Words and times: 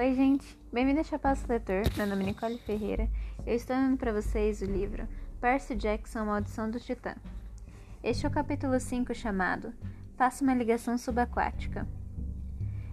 Oi, 0.00 0.14
gente. 0.14 0.58
Bem-vindo 0.72 1.00
a 1.00 1.04
Chapaço 1.04 1.44
Leitor. 1.46 1.82
Meu 1.94 2.06
nome 2.06 2.22
é 2.22 2.26
Nicole 2.28 2.56
Ferreira. 2.60 3.06
Eu 3.46 3.54
estou 3.54 3.76
dando 3.76 3.98
para 3.98 4.14
vocês 4.14 4.62
o 4.62 4.64
livro 4.64 5.06
Percy 5.42 5.74
Jackson, 5.74 6.24
Maldição 6.24 6.70
do 6.70 6.80
Titã. 6.80 7.14
Este 8.02 8.24
é 8.24 8.28
o 8.30 8.32
capítulo 8.32 8.80
5 8.80 9.14
chamado 9.14 9.74
Faça 10.16 10.42
uma 10.42 10.54
ligação 10.54 10.96
subaquática. 10.96 11.86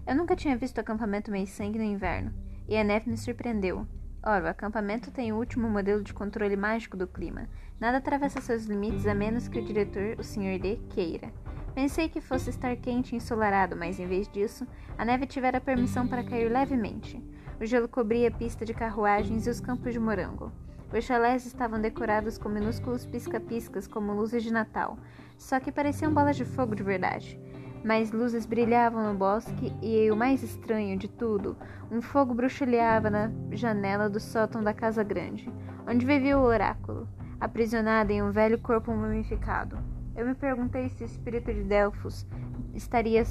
Eu 0.05 0.18
nunca 0.18 0.36
tinha 0.36 0.57
visto 0.57 0.79
acampamento 0.79 1.32
meio 1.32 1.47
sangue 1.47 1.79
no 1.79 1.86
inverno, 1.86 2.33
e 2.68 2.75
a 2.75 2.83
neve 2.83 3.10
me 3.10 3.15
surpreendeu. 3.15 3.87
Ora, 4.21 4.43
o 4.43 4.50
acampamento 4.50 5.10
tem 5.10 5.32
o 5.32 5.37
último 5.37 5.69
modelo 5.69 6.04
de 6.04 6.14
controle 6.14 6.57
mágico 6.57 6.97
do 6.97 7.07
clima. 7.07 7.47
Nada 7.79 8.00
atravessa 8.00 8.42
seus 8.42 8.65
limites 8.65 9.07
a 9.07 9.15
menos 9.15 9.47
que 9.47 9.60
o 9.60 9.65
diretor, 9.65 10.19
o 10.19 10.24
Sr. 10.25 10.60
D, 10.60 10.78
queira. 10.89 11.32
Pensei 11.78 12.09
que 12.09 12.20
fosse 12.20 12.50
estar 12.50 12.75
quente 12.75 13.14
e 13.14 13.18
ensolarado, 13.18 13.75
mas 13.75 14.00
em 14.00 14.07
vez 14.07 14.28
disso, 14.28 14.65
a 14.97 15.06
neve 15.06 15.28
tivera 15.28 15.61
permissão 15.61 16.07
para 16.07 16.24
cair 16.24 16.51
levemente. 16.51 17.24
O 17.61 17.65
gelo 17.68 17.88
cobria 17.88 18.29
a 18.29 18.32
pista 18.32 18.65
de 18.65 18.74
carruagens 18.74 19.46
e 19.46 19.50
os 19.51 19.60
campos 19.60 19.93
de 19.93 20.00
morango. 20.00 20.51
Os 20.92 21.04
chalés 21.04 21.46
estavam 21.46 21.79
decorados 21.79 22.36
com 22.36 22.50
minúsculos 22.50 23.06
pisca-piscas 23.06 23.87
como 23.87 24.11
luzes 24.11 24.42
de 24.42 24.51
Natal, 24.51 24.98
só 25.37 25.60
que 25.60 25.71
pareciam 25.71 26.11
bolas 26.11 26.36
de 26.36 26.46
fogo 26.46 26.74
de 26.74 26.82
verdade. 26.82 27.39
Mais 27.86 28.12
luzes 28.12 28.48
brilhavam 28.48 29.14
no 29.14 29.15
bosque 29.15 29.71
e, 29.79 30.09
o 30.09 30.15
mais 30.15 30.42
estranho 30.42 30.98
de 30.98 31.07
tudo, 31.07 31.56
um 31.92 32.02
fogo 32.02 32.34
bruxuleava 32.34 33.12
na 33.12 33.31
janela 33.52 34.09
do 34.09 34.20
sótão 34.20 34.64
da 34.64 34.73
casa 34.73 35.03
grande, 35.03 35.48
onde 35.88 36.08
vivia 36.08 36.39
o 36.39 36.44
oráculo, 36.44 37.08
aprisionado 37.39 38.12
em 38.12 38.23
um 38.23 38.31
velho 38.31 38.58
corpo 38.58 38.92
mumificado. 38.92 39.78
Eu 40.17 40.26
me 40.26 40.34
perguntei 40.34 40.89
se 40.89 41.03
o 41.03 41.06
espírito 41.06 41.53
de 41.53 41.64
Delfos 41.64 42.26
estaria 42.73 43.23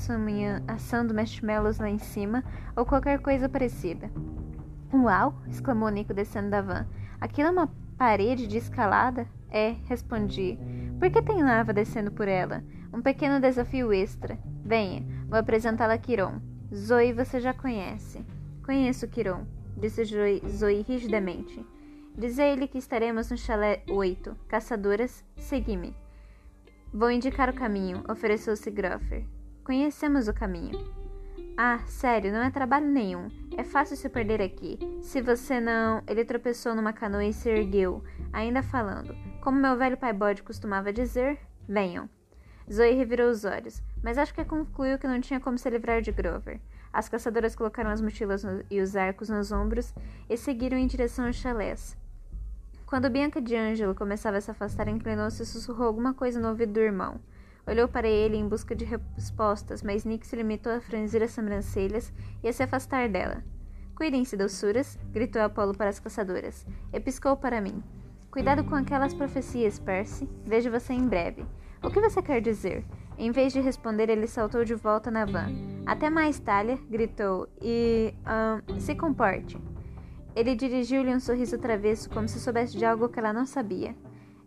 assando 0.69 1.13
marshmallows 1.13 1.81
lá 1.81 1.91
em 1.91 1.99
cima 1.99 2.45
ou 2.77 2.87
qualquer 2.87 3.19
coisa 3.19 3.49
parecida. 3.49 4.09
Uau! 4.95 5.35
exclamou 5.49 5.89
Nico 5.89 6.15
descendo 6.15 6.49
da 6.49 6.63
van. 6.63 6.87
Aquilo 7.21 7.49
é 7.49 7.51
uma 7.51 7.75
parede 7.99 8.47
de 8.47 8.59
escalada? 8.59 9.27
É, 9.51 9.75
respondi. 9.87 10.57
Por 11.01 11.11
que 11.11 11.21
tem 11.21 11.43
lava 11.43 11.73
descendo 11.73 12.13
por 12.13 12.29
ela? 12.29 12.63
Um 12.93 13.03
pequeno 13.03 13.41
desafio 13.41 13.93
extra. 13.93 14.39
Venha, 14.65 15.05
vou 15.29 15.41
apresentá-la 15.41 15.95
a 15.95 15.99
Kiron. 15.99 16.41
Zoe 16.73 17.13
você 17.13 17.41
já 17.41 17.53
conhece. 17.53 18.25
Conheço 18.65 19.09
Kiron, 19.09 19.45
disse 19.77 20.05
Zoe, 20.05 20.83
rigidamente. 20.87 21.67
Diz 22.17 22.39
a 22.39 22.45
ele 22.45 22.69
que 22.69 22.79
estaremos 22.79 23.29
no 23.29 23.37
chalé 23.37 23.83
8. 23.89 24.37
Caçadoras, 24.47 25.25
segui-me. 25.37 26.06
Vou 26.93 27.11
indicar 27.11 27.51
o 27.51 27.55
caminho, 27.55 28.03
ofereceu-se 28.09 28.71
Groffer. 28.71 29.27
Conhecemos 29.65 30.29
o 30.29 30.35
caminho. 30.35 30.79
Ah, 31.59 31.79
sério, 31.87 32.33
não 32.33 32.43
é 32.43 32.51
trabalho 32.51 32.87
nenhum. 32.87 33.29
É 33.57 33.65
fácil 33.65 33.97
se 33.97 34.09
perder 34.09 34.43
aqui. 34.43 34.79
Se 35.01 35.21
você 35.21 35.59
não. 35.59 36.03
Ele 36.07 36.25
tropeçou 36.25 36.75
numa 36.75 36.93
canoa 36.93 37.25
e 37.25 37.33
se 37.33 37.49
ergueu, 37.49 38.05
ainda 38.33 38.63
falando. 38.63 39.17
Como 39.41 39.59
meu 39.59 39.77
velho 39.77 39.97
pai 39.97 40.13
bode 40.13 40.43
costumava 40.43 40.93
dizer: 40.93 41.39
venham. 41.67 42.09
Zoe 42.71 42.93
revirou 42.93 43.31
os 43.31 43.45
olhos, 43.45 43.83
mas 44.03 44.19
acho 44.19 44.35
que 44.35 44.45
concluiu 44.45 44.99
que 44.99 45.07
não 45.07 45.21
tinha 45.21 45.41
como 45.41 45.57
se 45.57 45.71
livrar 45.71 46.03
de 46.03 46.13
Grover. 46.13 46.61
As 46.93 47.09
caçadoras 47.09 47.55
colocaram 47.55 47.91
as 47.91 48.01
mochilas 48.01 48.43
no... 48.43 48.65
e 48.71 48.81
os 48.81 48.97
arcos 48.97 49.29
nos 49.29 49.53
ombros 49.53 49.95
e 50.29 50.37
seguiram 50.37 50.77
em 50.77 50.87
direção 50.87 51.27
aos 51.27 51.37
chalés. 51.37 51.97
Quando 52.87 53.11
Bianca 53.11 53.43
de 53.43 53.57
Angelo 53.57 53.97
começava 53.97 54.37
a 54.37 54.41
se 54.41 54.49
afastar, 54.49 54.87
inclinou-se 54.87 55.43
e 55.43 55.47
sussurrou 55.47 55.89
alguma 55.89 56.15
coisa 56.15 56.39
no 56.39 56.49
ouvido 56.49 56.75
do 56.75 56.81
irmão. 56.81 57.21
Olhou 57.67 57.89
para 57.89 58.07
ele 58.07 58.37
em 58.37 58.49
busca 58.49 58.77
de 58.77 58.85
respostas, 58.85 59.83
mas 59.83 60.05
Nick 60.05 60.25
se 60.25 60.37
limitou 60.37 60.73
a 60.73 60.81
franzir 60.81 61.21
as 61.21 61.33
sobrancelhas 61.33 62.13
e 62.45 62.49
a 62.49 62.53
se 62.53 62.63
afastar 62.63 63.09
dela. 63.09 63.43
Cuidem-se, 63.97 64.37
doçuras! 64.37 64.97
gritou 65.11 65.43
Apolo 65.43 65.77
para 65.77 65.91
as 65.91 65.99
caçadoras. 65.99 66.65
E 66.93 67.01
piscou 67.01 67.37
para 67.37 67.61
mim. 67.61 67.83
Cuidado 68.31 68.63
com 68.63 68.77
aquelas 68.77 69.13
profecias, 69.13 69.81
Percy. 69.81 70.29
Vejo 70.45 70.71
você 70.71 70.93
em 70.93 71.09
breve. 71.09 71.45
O 71.83 71.91
que 71.91 72.01
você 72.01 72.23
quer 72.23 72.41
dizer? 72.41 72.85
Em 73.19 73.33
vez 73.33 73.53
de 73.53 73.59
responder, 73.59 74.09
ele 74.09 74.29
saltou 74.29 74.65
de 74.65 74.77
volta 74.77 75.11
na 75.11 75.25
van. 75.25 75.49
Até 75.85 76.09
mais, 76.09 76.39
Talia! 76.39 76.79
gritou. 76.89 77.49
E. 77.61 78.15
Um, 78.69 78.79
se 78.79 78.95
comporte. 78.95 79.59
Ele 80.37 80.55
dirigiu-lhe 80.55 81.15
um 81.15 81.19
sorriso 81.19 81.57
travesso, 81.57 82.11
como 82.11 82.29
se 82.29 82.39
soubesse 82.39 82.77
de 82.77 82.85
algo 82.85 83.09
que 83.09 83.19
ela 83.19 83.33
não 83.33 83.47
sabia. 83.47 83.97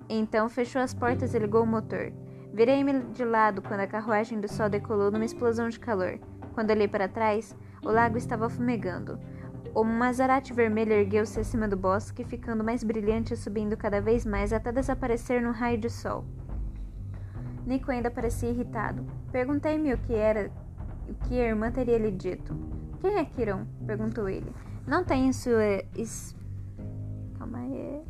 Então 0.08 0.48
fechou 0.48 0.80
as 0.80 0.94
portas 0.94 1.34
e 1.34 1.40
ligou 1.40 1.64
o 1.64 1.68
motor. 1.68 2.14
Virei-me 2.54 3.02
de 3.12 3.26
lado 3.26 3.60
quando 3.64 3.80
a 3.80 3.88
carruagem 3.88 4.40
do 4.40 4.48
sol 4.48 4.70
decolou 4.70 5.10
numa 5.10 5.26
explosão 5.26 5.68
de 5.68 5.80
calor. 5.80 6.20
Quando 6.54 6.70
olhei 6.70 6.88
para 6.88 7.08
trás, 7.08 7.56
o 7.84 7.90
lago 7.90 8.20
estava 8.20 8.48
fumegando. 8.52 9.20
O 9.74 9.84
Mazarate 9.84 10.54
vermelho 10.54 10.94
ergueu-se 10.94 11.40
acima 11.40 11.68
do 11.68 11.76
bosque, 11.76 12.24
ficando 12.24 12.64
mais 12.64 12.84
brilhante 12.84 13.34
e 13.34 13.38
subindo 13.38 13.76
cada 13.76 14.00
vez 14.00 14.28
mais 14.28 14.54
até 14.54 14.72
desaparecer 14.72 15.42
num 15.42 15.52
raio 15.52 15.80
de 15.80 15.90
sol. 15.90 16.24
Nico 17.66 17.92
ainda 17.92 18.12
parecia 18.12 18.50
irritado. 18.50 19.06
Perguntei-me 19.32 19.94
o 19.94 19.98
que 19.98 20.14
era, 20.14 20.52
o 21.08 21.16
que 21.26 21.40
a 21.40 21.48
irmã 21.48 21.72
teria 21.72 21.98
lhe 21.98 22.12
dito. 22.12 22.56
Quem 23.00 23.18
é 23.18 23.26
Kiron? 23.26 23.66
perguntou 23.88 24.30
ele. 24.30 24.54
Não 24.90 25.04
tem 25.04 25.32
sua. 25.32 25.84
Es... 25.96 26.36
Calma 27.38 27.60
aí. 27.60 28.02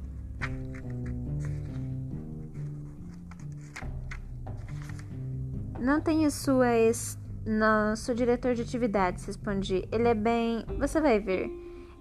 Não 5.78 6.00
tenho 6.00 6.32
sua 6.32 6.74
ex. 6.78 7.20
Não, 7.46 7.98
sou 7.98 8.16
diretor 8.16 8.56
de 8.56 8.62
atividades, 8.62 9.26
respondi. 9.26 9.86
Ele 9.92 10.08
é 10.08 10.14
bem. 10.14 10.66
Você 10.80 11.02
vai 11.02 11.20
ver. 11.20 11.52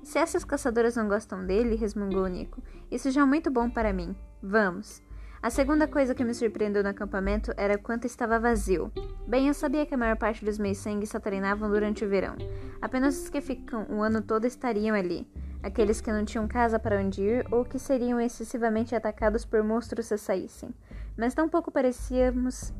Se 0.04 0.16
essas 0.16 0.44
caçadoras 0.44 0.94
não 0.94 1.08
gostam 1.08 1.44
dele, 1.44 1.74
resmungou 1.74 2.28
Nico, 2.28 2.62
isso 2.88 3.10
já 3.10 3.22
é 3.22 3.24
muito 3.24 3.50
bom 3.50 3.68
para 3.68 3.92
mim. 3.92 4.14
Vamos. 4.40 5.02
A 5.41 5.50
segunda 5.50 5.87
coisa 5.87 6.16
que 6.16 6.25
me 6.25 6.34
surpreendeu 6.34 6.82
no 6.82 6.88
acampamento 6.88 7.53
era 7.56 7.78
quanto 7.78 8.06
estava 8.06 8.41
vazio. 8.41 8.91
Bem, 9.25 9.47
eu 9.47 9.54
sabia 9.54 9.87
que 9.87 9.94
a 9.94 9.99
maior 9.99 10.16
parte 10.16 10.44
dos 10.44 10.59
meus 10.59 10.78
sangues 10.78 11.10
só 11.10 11.21
treinavam 11.21 11.71
durante 11.71 12.04
o 12.04 12.09
verão. 12.09 12.34
Apenas 12.82 13.22
os 13.22 13.31
que 13.31 13.41
ficam 13.41 13.87
o 13.88 14.03
ano 14.03 14.21
todo 14.21 14.47
estariam 14.47 14.97
ali. 14.97 15.31
Aqueles 15.62 16.00
que 16.00 16.10
não 16.10 16.25
tinham 16.25 16.49
casa 16.49 16.76
para 16.76 17.00
onde 17.00 17.22
ir 17.22 17.47
ou 17.53 17.65
que 17.65 17.78
seriam 17.78 18.21
excessivamente 18.21 18.97
atacados 18.97 19.44
por 19.44 19.62
monstros 19.62 20.06
se 20.06 20.19
saíssem. 20.19 20.75
Mas 21.16 21.34
tampouco 21.34 21.70
parecíamos 21.70 22.72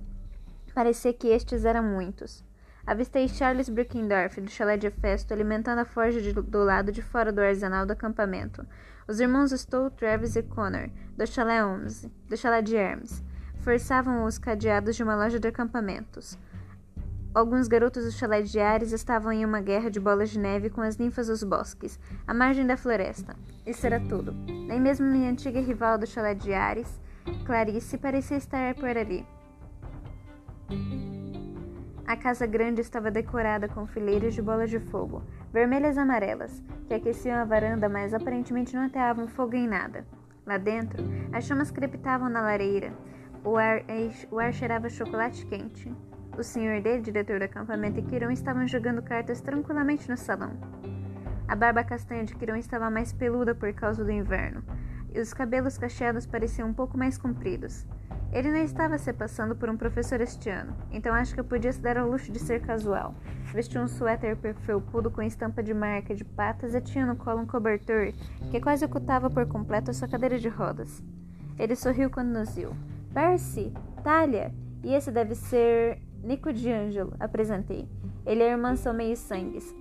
parecer 0.75 1.13
que 1.13 1.29
estes 1.29 1.65
eram 1.65 1.85
muitos. 1.85 2.45
Avistei 2.85 3.29
Charles 3.29 3.69
Brickendorf, 3.69 4.41
do 4.41 4.51
chalé 4.51 4.77
de 4.77 4.91
Festo, 4.91 5.33
alimentando 5.33 5.81
a 5.81 5.85
forja 5.85 6.21
de, 6.21 6.33
do 6.33 6.65
lado 6.65 6.91
de 6.91 7.03
fora 7.03 7.31
do 7.31 7.41
arsenal 7.41 7.87
do 7.87 7.93
acampamento. 7.93 8.67
Os 9.09 9.21
irmãos 9.21 9.53
Stowe, 9.53 9.91
Travis 9.91 10.37
e 10.37 10.43
Connor, 10.43 10.91
do 11.17 11.27
chalé 11.27 11.65
11, 11.65 12.13
do 12.29 12.37
chalé 12.37 12.61
de 12.61 12.77
Hermes, 12.77 13.25
forçavam 13.61 14.27
os 14.27 14.37
cadeados 14.37 14.97
de 14.97 15.03
uma 15.03 15.17
loja 15.17 15.41
de 15.41 15.49
acampamentos. 15.49 16.39
Alguns 17.35 17.69
garotos 17.69 18.05
do 18.05 18.13
chalé 18.13 18.43
de 18.43 18.61
Ares 18.61 18.93
estavam 18.93 19.33
em 19.33 19.47
uma 19.47 19.63
guerra 19.63 19.91
de 19.91 19.99
bolas 19.99 20.29
de 20.29 20.39
neve 20.39 20.69
com 20.69 20.83
as 20.83 20.99
ninfas 20.99 21.29
dos 21.29 21.43
bosques, 21.43 21.99
à 22.27 22.35
margem 22.35 22.67
da 22.67 22.77
floresta. 22.77 23.35
Isso 23.67 23.87
era 23.87 23.99
tudo. 23.99 24.33
Nem 24.67 24.79
mesmo 24.79 25.07
minha 25.07 25.31
antiga 25.31 25.59
rival 25.59 25.97
do 25.97 26.07
chalé 26.07 26.35
de 26.35 26.53
Ares, 26.53 27.01
Clarice, 27.47 27.97
parecia 27.97 28.37
estar 28.37 28.75
por 28.75 28.95
ali. 28.95 29.27
A 32.09 32.17
casa 32.17 32.47
grande 32.47 32.81
estava 32.81 33.11
decorada 33.11 33.69
com 33.69 33.87
fileiras 33.87 34.33
de 34.33 34.41
bolas 34.41 34.71
de 34.71 34.81
fogo, 34.81 35.23
vermelhas 35.53 35.97
e 35.97 36.01
amarelas, 36.01 36.65
que 36.87 36.95
aqueciam 36.95 37.37
a 37.37 37.45
varanda, 37.45 37.87
mas 37.87 38.15
aparentemente 38.15 38.75
não 38.75 38.87
ateavam 38.87 39.29
fogo 39.29 39.55
em 39.55 39.69
nada. 39.69 40.07
Lá 40.47 40.57
dentro, 40.57 41.05
as 41.31 41.45
chamas 41.45 41.71
crepitavam 41.71 42.31
na 42.31 42.41
lareira. 42.41 42.95
O 43.45 43.59
ar, 43.59 43.83
o 44.31 44.39
ar 44.39 44.55
cheirava 44.55 44.89
chocolate 44.89 45.45
quente. 45.45 45.95
O 46.39 46.43
senhor 46.43 46.81
D, 46.81 46.99
diretor 46.99 47.41
do 47.41 47.45
acampamento, 47.45 48.01
e 48.01 48.03
Kiron 48.03 48.31
estavam 48.31 48.66
jogando 48.66 49.03
cartas 49.03 49.43
tranquilamente 49.43 50.09
no 50.09 50.16
salão. 50.16 50.53
A 51.47 51.54
barba 51.54 51.84
castanha 51.84 52.25
de 52.25 52.34
Kiron 52.34 52.57
estava 52.57 52.89
mais 52.89 53.13
peluda 53.13 53.54
por 53.54 53.71
causa 53.75 54.03
do 54.03 54.11
inverno, 54.11 54.65
e 55.15 55.21
os 55.21 55.34
cabelos 55.34 55.77
cacheados 55.77 56.27
pareciam 56.27 56.71
um 56.71 56.75
pouco 56.75 56.97
mais 56.97 57.19
compridos. 57.19 57.87
Ele 58.31 58.53
não 58.53 58.59
estava 58.59 58.99
se 58.99 59.13
passando 59.13 59.57
por 59.57 59.71
um 59.71 59.77
professor 59.77 60.21
este 60.21 60.51
ano, 60.51 60.77
então 60.91 61.15
acho 61.15 61.33
que 61.33 61.41
eu 61.41 61.45
podia 61.45 61.72
se 61.72 61.81
dar 61.81 61.97
ao 61.97 62.09
luxo 62.09 62.31
de 62.31 62.39
ser 62.39 62.60
casual. 62.60 63.15
Vestia 63.55 63.81
um 63.81 63.89
suéter 63.89 64.37
felpudo 64.37 65.10
com 65.10 65.22
estampa 65.22 65.63
de 65.63 65.72
marca 65.72 66.15
de 66.15 66.25
patas 66.25 66.75
e 66.75 66.81
tinha 66.81 67.07
no 67.07 67.16
colo 67.16 67.41
um 67.41 67.47
cobertor 67.47 68.13
que 68.51 68.60
quase 68.60 68.84
ocultava 68.84 69.31
por 69.31 69.47
completo 69.47 69.91
a 69.91 69.95
sua 69.95 70.09
cadeira 70.09 70.39
de 70.39 70.49
rodas. 70.49 71.03
Ele 71.59 71.75
sorriu 71.75 72.10
quando 72.10 72.28
nos 72.28 72.55
viu. 72.55 72.77
Percy, 73.15 73.72
Talia, 74.05 74.53
e 74.84 74.93
esse 74.93 75.11
deve 75.11 75.34
ser 75.34 76.01
Nico 76.22 76.53
D'Angelo, 76.53 77.15
apresentei. 77.19 77.89
Ele 78.27 78.43
e 78.43 78.47
a 78.47 78.51
irmã 78.51 78.77
são 78.77 78.93
meio 78.93 79.16
sangues. 79.16 79.75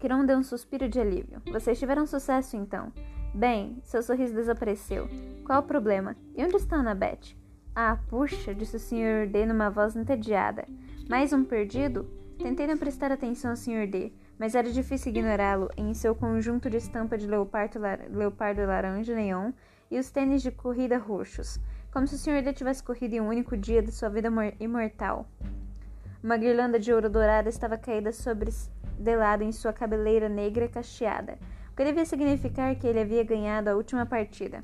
Kiron 0.00 0.26
deu 0.26 0.36
um 0.36 0.42
suspiro 0.42 0.88
de 0.88 0.98
alívio. 0.98 1.40
Vocês 1.52 1.78
tiveram 1.78 2.06
sucesso 2.06 2.56
então. 2.56 2.92
Bem, 3.34 3.78
seu 3.82 4.02
sorriso 4.02 4.34
desapareceu. 4.34 5.08
Qual 5.46 5.60
o 5.60 5.66
problema? 5.66 6.14
E 6.36 6.44
onde 6.44 6.56
está 6.56 6.76
Annabeth? 6.76 7.34
Ah, 7.74 7.98
puxa, 8.08 8.54
disse 8.54 8.76
o 8.76 8.78
Sr. 8.78 9.26
D 9.26 9.46
numa 9.46 9.70
voz 9.70 9.96
entediada. 9.96 10.66
Mais 11.08 11.32
um 11.32 11.42
perdido? 11.42 12.06
Tentei 12.38 12.66
não 12.66 12.76
prestar 12.76 13.10
atenção 13.10 13.52
ao 13.52 13.56
Sr. 13.56 13.86
D, 13.86 14.12
mas 14.38 14.54
era 14.54 14.70
difícil 14.70 15.10
ignorá-lo 15.10 15.70
em 15.78 15.94
seu 15.94 16.14
conjunto 16.14 16.68
de 16.68 16.76
estampa 16.76 17.16
de 17.16 17.26
leopardo, 17.26 17.78
leopardo 18.10 18.66
laranja 18.66 19.14
neon 19.14 19.52
e 19.90 19.98
os 19.98 20.10
tênis 20.10 20.42
de 20.42 20.50
corrida 20.50 20.98
roxos, 20.98 21.58
como 21.90 22.06
se 22.06 22.16
o 22.16 22.18
Sr. 22.18 22.42
D 22.42 22.52
tivesse 22.52 22.82
corrido 22.82 23.14
em 23.14 23.20
um 23.22 23.28
único 23.28 23.56
dia 23.56 23.82
de 23.82 23.92
sua 23.92 24.10
vida 24.10 24.28
imortal. 24.60 25.26
Uma 26.22 26.36
guirlanda 26.36 26.78
de 26.78 26.92
ouro 26.92 27.08
dourado 27.08 27.48
estava 27.48 27.78
caída 27.78 28.12
sobre 28.12 28.50
de 28.98 29.16
lado 29.16 29.42
em 29.42 29.52
sua 29.52 29.72
cabeleira 29.72 30.28
negra 30.28 30.68
cacheada, 30.68 31.38
o 31.72 31.74
que 31.74 31.84
devia 31.84 32.04
significar 32.04 32.76
que 32.76 32.86
ele 32.86 33.00
havia 33.00 33.24
ganhado 33.24 33.70
a 33.70 33.74
última 33.74 34.04
partida. 34.04 34.62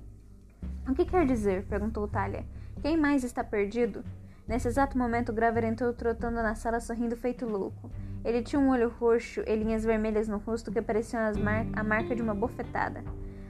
O 0.86 0.94
que 0.94 1.06
quer 1.06 1.26
dizer? 1.26 1.64
perguntou 1.64 2.06
Talia. 2.06 2.44
Quem 2.82 2.98
mais 2.98 3.24
está 3.24 3.42
perdido? 3.42 4.04
Nesse 4.46 4.68
exato 4.68 4.96
momento, 4.96 5.32
Graver 5.32 5.64
entrou 5.64 5.92
trotando 5.94 6.42
na 6.42 6.54
sala 6.54 6.80
sorrindo 6.80 7.16
feito 7.16 7.46
louco. 7.46 7.90
Ele 8.22 8.42
tinha 8.42 8.60
um 8.60 8.68
olho 8.68 8.90
roxo 8.90 9.42
e 9.46 9.56
linhas 9.56 9.86
vermelhas 9.86 10.28
no 10.28 10.36
rosto 10.36 10.70
que 10.70 10.82
pareciam 10.82 11.22
mar 11.42 11.66
a 11.72 11.82
marca 11.82 12.14
de 12.14 12.20
uma 12.20 12.34
bofetada. 12.34 13.02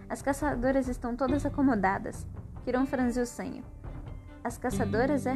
As 0.09 0.23
caçadoras 0.23 0.87
estão 0.87 1.17
todas 1.17 1.45
acomodadas. 1.45 2.27
Kiron 2.65 2.87
franziu 2.87 3.25
o 3.25 3.27
senho. 3.27 3.65
As 4.45 4.57
caçadoras, 4.57 5.27
é? 5.27 5.35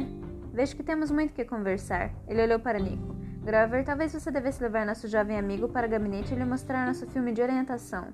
Vejo 0.53 0.77
que 0.77 0.83
temos 0.83 1.11
muito 1.11 1.33
que 1.33 1.43
conversar. 1.43 2.13
Ele 2.25 2.41
olhou 2.41 2.59
para 2.59 2.79
Nico. 2.79 3.22
Grover, 3.43 3.83
talvez 3.83 4.13
você 4.13 4.31
devesse 4.31 4.63
levar 4.63 4.85
nosso 4.85 5.05
jovem 5.09 5.37
amigo 5.37 5.67
para 5.67 5.85
o 5.85 5.89
gabinete 5.89 6.33
e 6.33 6.37
lhe 6.37 6.45
mostrar 6.45 6.87
nosso 6.87 7.05
filme 7.07 7.33
de 7.33 7.41
orientação. 7.41 8.07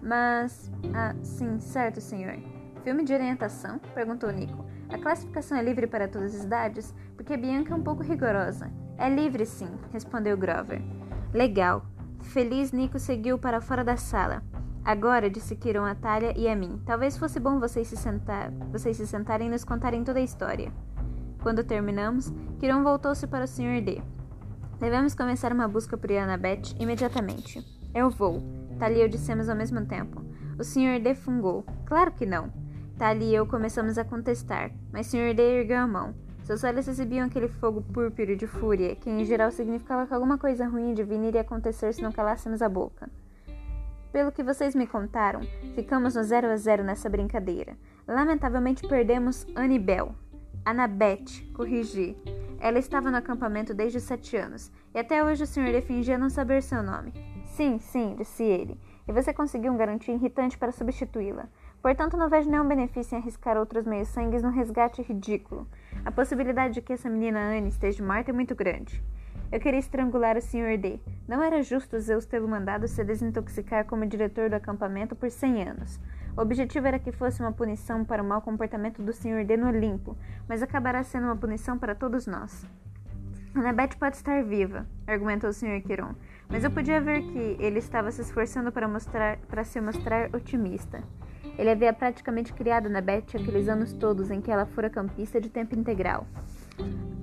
Mas. 0.00 0.70
Ah, 0.94 1.16
sim, 1.20 1.58
certo, 1.58 2.00
senhor. 2.00 2.38
Filme 2.84 3.04
de 3.04 3.12
orientação? 3.12 3.80
perguntou 3.92 4.30
Nico. 4.30 4.64
A 4.88 4.98
classificação 4.98 5.58
é 5.58 5.62
livre 5.62 5.88
para 5.88 6.06
todas 6.06 6.32
as 6.32 6.44
idades, 6.44 6.94
porque 7.16 7.36
Bianca 7.36 7.72
é 7.72 7.76
um 7.76 7.82
pouco 7.82 8.04
rigorosa. 8.04 8.70
É 8.96 9.08
livre, 9.08 9.44
sim, 9.44 9.68
respondeu 9.92 10.36
Grover. 10.36 10.80
Legal. 11.34 11.84
Feliz, 12.20 12.70
Nico 12.70 13.00
seguiu 13.00 13.38
para 13.38 13.60
fora 13.60 13.82
da 13.82 13.96
sala. 13.96 14.44
Agora, 14.84 15.28
disse 15.28 15.56
Kiron 15.56 15.84
a 15.84 15.94
Talia 15.94 16.38
e 16.38 16.48
a 16.48 16.54
mim, 16.54 16.80
talvez 16.86 17.16
fosse 17.16 17.40
bom 17.40 17.58
vocês 17.58 17.88
se, 17.88 17.96
sentar, 17.96 18.50
vocês 18.70 18.96
se 18.96 19.08
sentarem 19.08 19.48
e 19.48 19.50
nos 19.50 19.64
contarem 19.64 20.04
toda 20.04 20.20
a 20.20 20.22
história. 20.22 20.72
Quando 21.42 21.64
terminamos, 21.64 22.32
Kiron 22.60 22.84
voltou-se 22.84 23.26
para 23.26 23.44
o 23.44 23.48
Sr. 23.48 23.80
D. 23.82 24.02
Devemos 24.82 25.14
começar 25.14 25.52
uma 25.52 25.68
busca 25.68 25.96
por 25.96 26.10
Annabeth 26.10 26.74
imediatamente. 26.76 27.64
Eu 27.94 28.10
vou. 28.10 28.42
Talia 28.80 28.98
e 28.98 29.00
eu 29.02 29.08
dissemos 29.08 29.48
ao 29.48 29.54
mesmo 29.54 29.86
tempo. 29.86 30.20
O 30.58 30.64
Sr. 30.64 31.00
D 31.00 31.14
fungou. 31.14 31.64
Claro 31.86 32.10
que 32.10 32.26
não. 32.26 32.52
Talia 32.98 33.28
e 33.28 33.32
eu 33.32 33.46
começamos 33.46 33.96
a 33.96 34.04
contestar, 34.04 34.72
mas 34.92 35.06
o 35.06 35.10
Sr. 35.10 35.34
D 35.36 35.60
ergueu 35.60 35.78
a 35.78 35.86
mão. 35.86 36.16
Seus 36.42 36.64
olhos 36.64 36.88
exibiam 36.88 37.24
aquele 37.24 37.46
fogo 37.46 37.80
púrpuro 37.80 38.36
de 38.36 38.48
fúria, 38.48 38.96
que 38.96 39.08
em 39.08 39.24
geral 39.24 39.52
significava 39.52 40.04
que 40.04 40.14
alguma 40.14 40.36
coisa 40.36 40.66
ruim 40.66 40.94
divina 40.94 41.28
iria 41.28 41.42
acontecer 41.42 41.94
se 41.94 42.02
não 42.02 42.10
calássemos 42.10 42.60
a 42.60 42.68
boca. 42.68 43.08
Pelo 44.12 44.32
que 44.32 44.42
vocês 44.42 44.74
me 44.74 44.88
contaram, 44.88 45.42
ficamos 45.76 46.16
no 46.16 46.24
0 46.24 46.48
a 46.48 46.56
0 46.56 46.82
nessa 46.82 47.08
brincadeira. 47.08 47.76
Lamentavelmente 48.08 48.84
perdemos 48.88 49.46
Anibel. 49.54 50.12
Anabeth, 50.64 51.52
corrigi. 51.54 52.16
Ela 52.62 52.78
estava 52.78 53.10
no 53.10 53.16
acampamento 53.16 53.74
desde 53.74 53.98
os 53.98 54.04
sete 54.04 54.36
anos, 54.36 54.70
e 54.94 54.98
até 55.00 55.24
hoje 55.24 55.42
o 55.42 55.46
senhor 55.48 55.82
fingia 55.82 56.16
não 56.16 56.30
saber 56.30 56.62
seu 56.62 56.80
nome. 56.80 57.12
Sim, 57.44 57.80
sim, 57.80 58.14
disse 58.16 58.44
ele, 58.44 58.78
e 59.06 59.12
você 59.12 59.34
conseguiu 59.34 59.72
um 59.72 59.76
garantia 59.76 60.14
irritante 60.14 60.56
para 60.56 60.70
substituí-la. 60.70 61.48
Portanto, 61.82 62.16
não 62.16 62.28
vejo 62.28 62.48
nenhum 62.48 62.68
benefício 62.68 63.16
em 63.16 63.18
arriscar 63.18 63.56
outros 63.56 63.84
meios-sangues 63.84 64.44
num 64.44 64.52
resgate 64.52 65.02
ridículo. 65.02 65.66
A 66.04 66.12
possibilidade 66.12 66.74
de 66.74 66.82
que 66.82 66.92
essa 66.92 67.10
menina 67.10 67.40
Anne 67.40 67.68
esteja 67.68 68.06
morta 68.06 68.30
é 68.30 68.32
muito 68.32 68.54
grande. 68.54 69.02
Eu 69.50 69.58
queria 69.58 69.80
estrangular 69.80 70.36
o 70.36 70.40
Sr. 70.40 70.78
D. 70.78 71.00
Não 71.26 71.42
era 71.42 71.64
justo 71.64 71.98
Zeus 71.98 72.26
tê-lo 72.26 72.46
mandado 72.46 72.86
se 72.86 73.02
desintoxicar 73.02 73.84
como 73.86 74.06
diretor 74.06 74.48
do 74.48 74.54
acampamento 74.54 75.16
por 75.16 75.32
cem 75.32 75.64
anos. 75.64 75.98
O 76.36 76.40
objetivo 76.40 76.86
era 76.86 76.98
que 76.98 77.12
fosse 77.12 77.40
uma 77.40 77.52
punição 77.52 78.04
para 78.04 78.22
o 78.22 78.26
mau 78.26 78.40
comportamento 78.40 79.02
do 79.02 79.12
Sr. 79.12 79.44
D 79.44 79.56
no 79.56 79.68
Olimpo, 79.68 80.16
mas 80.48 80.62
acabará 80.62 81.02
sendo 81.02 81.24
uma 81.24 81.36
punição 81.36 81.78
para 81.78 81.94
todos 81.94 82.26
nós. 82.26 82.66
Annabeth 83.54 83.96
pode 83.98 84.16
estar 84.16 84.42
viva, 84.42 84.86
argumentou 85.06 85.50
o 85.50 85.52
Sr. 85.52 85.82
Quiron, 85.82 86.14
mas 86.48 86.64
eu 86.64 86.70
podia 86.70 87.00
ver 87.00 87.22
que 87.22 87.56
ele 87.58 87.78
estava 87.78 88.10
se 88.10 88.22
esforçando 88.22 88.72
para, 88.72 88.88
mostrar, 88.88 89.36
para 89.48 89.62
se 89.62 89.80
mostrar 89.80 90.34
otimista. 90.34 91.02
Ele 91.58 91.70
havia 91.70 91.92
praticamente 91.92 92.52
criado 92.54 92.86
Annabeth 92.86 93.34
aqueles 93.34 93.68
anos 93.68 93.92
todos 93.92 94.30
em 94.30 94.40
que 94.40 94.50
ela 94.50 94.64
fora 94.64 94.88
campista 94.88 95.38
de 95.38 95.50
tempo 95.50 95.78
integral 95.78 96.26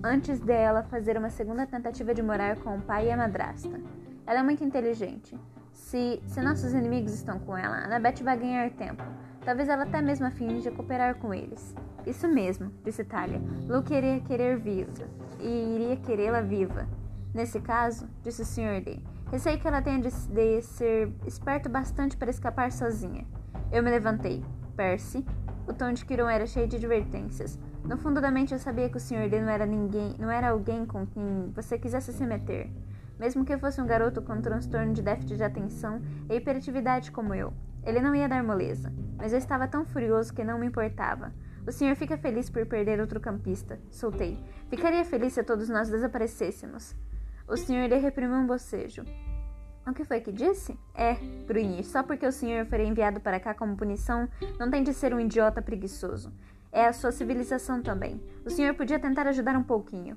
antes 0.03 0.39
dela 0.39 0.83
fazer 0.83 1.17
uma 1.17 1.29
segunda 1.29 1.65
tentativa 1.65 2.13
de 2.13 2.21
morar 2.21 2.56
com 2.57 2.77
o 2.77 2.81
pai 2.81 3.07
e 3.07 3.11
a 3.11 3.17
madrasta. 3.17 3.79
Ela 4.25 4.39
é 4.39 4.44
muito 4.44 4.63
inteligente. 4.63 5.38
Se, 5.79 6.21
se 6.27 6.41
nossos 6.41 6.73
inimigos 6.73 7.13
estão 7.13 7.39
com 7.39 7.57
ela, 7.57 7.85
Annabeth 7.85 8.21
vai 8.21 8.37
ganhar 8.37 8.69
tempo. 8.71 9.01
Talvez 9.43 9.67
ela 9.67 9.83
até 9.83 10.01
mesmo 10.01 10.29
de 10.29 10.69
cooperar 10.69 11.15
com 11.15 11.33
eles. 11.33 11.73
Isso 12.05 12.27
mesmo, 12.27 12.71
disse 12.83 13.03
Talia. 13.03 13.41
Luke 13.67 13.91
iria 13.91 14.19
querer 14.19 14.59
viva 14.59 15.07
e 15.39 15.47
iria 15.47 15.97
querê-la 15.97 16.41
viva. 16.41 16.87
Nesse 17.33 17.59
caso, 17.59 18.07
disse 18.21 18.43
o 18.43 18.45
Sr. 18.45 18.83
D, 18.83 18.99
receio 19.31 19.59
que 19.59 19.67
ela 19.67 19.81
tenha 19.81 19.99
de, 19.99 20.09
de 20.09 20.61
ser 20.61 21.11
esperto 21.25 21.69
bastante 21.69 22.15
para 22.17 22.29
escapar 22.29 22.71
sozinha. 22.71 23.25
Eu 23.71 23.81
me 23.81 23.89
levantei. 23.89 24.43
Percy. 24.75 25.25
O 25.67 25.73
tom 25.73 25.91
de 25.91 26.05
Kiron 26.05 26.29
era 26.29 26.45
cheio 26.45 26.67
de 26.67 26.75
advertências. 26.75 27.57
No 27.83 27.97
fundo 27.97 28.21
da 28.21 28.29
mente 28.29 28.53
eu 28.53 28.59
sabia 28.59 28.89
que 28.89 28.97
o 28.97 28.99
Sr. 28.99 29.27
D 29.29 29.41
não 29.41 29.49
era 29.49 29.65
ninguém, 29.65 30.15
não 30.19 30.29
era 30.29 30.49
alguém 30.49 30.85
com 30.85 31.07
quem 31.07 31.51
você 31.55 31.79
quisesse 31.79 32.13
se 32.13 32.25
meter. 32.25 32.69
Mesmo 33.19 33.44
que 33.44 33.57
fosse 33.57 33.81
um 33.81 33.86
garoto 33.86 34.21
com 34.21 34.42
transtorno 34.42 34.94
de 34.94 35.01
déficit 35.01 35.36
de 35.36 35.44
atenção 35.44 36.01
e 36.30 36.36
hiperatividade 36.36 37.12
como 37.12 37.36
eu. 37.36 37.54
Ele 37.83 38.00
não 38.00 38.16
ia 38.16 38.30
dar 38.30 38.44
moleza, 38.44 38.94
mas 39.18 39.33
eu 39.33 39.38
estava 39.38 39.68
tão 39.68 39.86
furioso 39.86 40.33
que 40.33 40.44
não 40.44 40.57
me 40.57 40.68
importava. 40.68 41.33
O 41.68 41.71
senhor 41.71 41.95
fica 41.95 42.18
feliz 42.18 42.50
por 42.50 42.66
perder 42.66 43.00
outro 43.00 43.19
campista. 43.19 43.80
Soltei. 43.92 44.39
Ficaria 44.69 45.04
feliz 45.04 45.33
se 45.33 45.44
todos 45.44 45.69
nós 45.69 45.89
desaparecêssemos. 45.89 46.95
O 47.48 47.57
senhor 47.57 47.89
D 47.89 47.98
reprimiu 47.98 48.38
um 48.38 48.48
bocejo. 48.48 49.04
O 49.86 49.94
que 49.94 50.06
foi 50.06 50.21
que 50.21 50.31
disse? 50.31 50.77
É, 50.94 51.16
grunhi, 51.48 51.83
só 51.83 52.04
porque 52.04 52.25
o 52.25 52.31
senhor 52.31 52.66
foi 52.68 52.86
enviado 52.86 53.19
para 53.19 53.39
cá 53.39 53.54
como 53.54 53.75
punição, 53.75 54.30
não 54.60 54.69
tem 54.69 54.83
de 54.83 54.94
ser 54.94 55.13
um 55.13 55.19
idiota 55.19 55.62
preguiçoso. 55.62 56.31
É 56.71 56.86
a 56.86 56.94
sua 56.94 57.12
civilização 57.12 57.81
também. 57.81 58.21
O 58.45 58.50
senhor 58.50 58.75
podia 58.75 59.00
tentar 59.00 59.27
ajudar 59.27 59.57
um 59.57 59.63
pouquinho. 59.63 60.16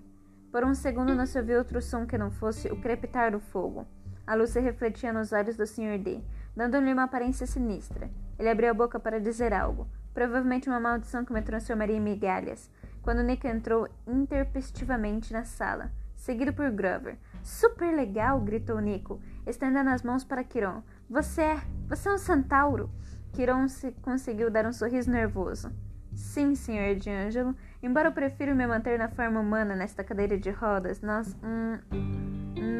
Por 0.52 0.64
um 0.64 0.74
segundo 0.74 1.14
não 1.14 1.24
se 1.24 1.38
ouviu 1.38 1.56
outro 1.56 1.80
som 1.80 2.06
que 2.06 2.18
não 2.18 2.30
fosse 2.30 2.68
o 2.68 2.76
crepitar 2.76 3.32
do 3.32 3.40
fogo. 3.40 3.86
A 4.26 4.34
luz 4.34 4.50
se 4.50 4.60
refletia 4.60 5.10
nos 5.10 5.32
olhos 5.32 5.56
do 5.56 5.66
Sr. 5.66 5.98
D, 5.98 6.20
dando-lhe 6.54 6.92
uma 6.92 7.04
aparência 7.04 7.46
sinistra. 7.46 8.10
Ele 8.38 8.50
abriu 8.50 8.70
a 8.70 8.74
boca 8.74 9.00
para 9.00 9.18
dizer 9.18 9.54
algo, 9.54 9.88
provavelmente 10.12 10.68
uma 10.68 10.78
maldição 10.78 11.24
que 11.24 11.32
me 11.32 11.40
transformaria 11.40 11.96
em 11.96 12.00
migalhas, 12.00 12.70
quando 13.00 13.22
Nick 13.22 13.46
entrou 13.46 13.88
interpestivamente 14.06 15.32
na 15.32 15.44
sala, 15.44 15.90
seguido 16.14 16.52
por 16.52 16.70
Grover. 16.70 17.16
Super 17.42 17.96
legal! 17.96 18.38
gritou 18.42 18.78
Nico, 18.78 19.22
estendendo 19.46 19.88
as 19.88 20.02
mãos 20.02 20.22
para 20.22 20.44
Kiron. 20.44 20.82
Você 21.08 21.40
é. 21.40 21.62
Você 21.88 22.10
é 22.10 22.12
um 22.12 22.18
centauro! 22.18 22.90
Kiron 23.32 23.68
se 23.68 23.90
conseguiu 24.02 24.50
dar 24.50 24.66
um 24.66 24.72
sorriso 24.72 25.10
nervoso. 25.10 25.72
Sim, 26.14 26.54
Sr. 26.54 26.94
D'Angelo. 27.02 27.56
Embora 27.82 28.08
eu 28.08 28.12
prefira 28.12 28.54
me 28.54 28.64
manter 28.64 28.96
na 28.96 29.08
forma 29.08 29.40
humana 29.40 29.74
nesta 29.74 30.04
cadeira 30.04 30.38
de 30.38 30.50
rodas, 30.50 31.00
nós. 31.00 31.36
Hum, 31.42 31.78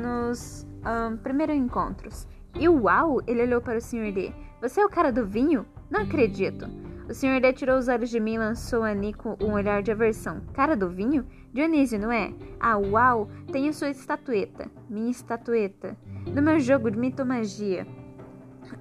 nos. 0.00 0.66
Um, 0.84 1.16
primeiros 1.16 1.56
encontros. 1.56 2.28
E 2.54 2.68
uau! 2.68 3.20
Ele 3.26 3.42
olhou 3.42 3.60
para 3.60 3.78
o 3.78 3.80
Sr. 3.80 4.12
D. 4.12 4.32
Você 4.60 4.80
é 4.80 4.84
o 4.84 4.88
cara 4.88 5.10
do 5.10 5.26
vinho? 5.26 5.66
Não 5.90 6.02
acredito. 6.02 6.66
O 7.08 7.14
Sr. 7.14 7.40
D 7.40 7.52
tirou 7.52 7.78
os 7.78 7.88
olhos 7.88 8.10
de 8.10 8.20
mim 8.20 8.34
e 8.34 8.38
lançou 8.38 8.84
a 8.84 8.94
Nico 8.94 9.36
um 9.40 9.52
olhar 9.52 9.82
de 9.82 9.90
aversão. 9.90 10.40
Cara 10.52 10.76
do 10.76 10.88
vinho? 10.88 11.26
Dionísio, 11.52 11.98
não 11.98 12.12
é? 12.12 12.32
Ah, 12.60 12.78
uau! 12.78 13.28
Tenho 13.50 13.72
sua 13.72 13.90
estatueta. 13.90 14.70
Minha 14.88 15.10
estatueta. 15.10 15.96
Do 16.32 16.40
meu 16.40 16.60
jogo 16.60 16.90
de 16.90 16.98
mitomagia. 16.98 17.86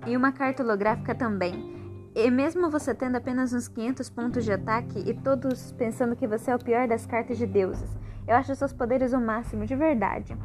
E 0.05 0.15
uma 0.15 0.31
carta 0.31 0.63
holográfica 0.63 1.15
também. 1.15 1.70
E 2.13 2.29
mesmo 2.29 2.69
você 2.69 2.93
tendo 2.93 3.15
apenas 3.15 3.53
uns 3.53 3.67
500 3.69 4.09
pontos 4.09 4.43
de 4.43 4.51
ataque 4.51 4.99
e 4.99 5.13
todos 5.13 5.71
pensando 5.73 6.15
que 6.15 6.27
você 6.27 6.51
é 6.51 6.55
o 6.55 6.59
pior 6.59 6.87
das 6.87 7.05
cartas 7.05 7.37
de 7.37 7.47
deuses, 7.47 7.97
eu 8.27 8.35
acho 8.35 8.53
seus 8.55 8.73
poderes 8.73 9.13
o 9.13 9.19
máximo, 9.19 9.65
de 9.65 9.75
verdade. 9.75 10.35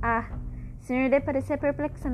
Ah, 0.00 0.24
Sr. 0.80 1.10
D 1.10 1.20
parecia 1.20 1.58
perplexo, 1.58 2.08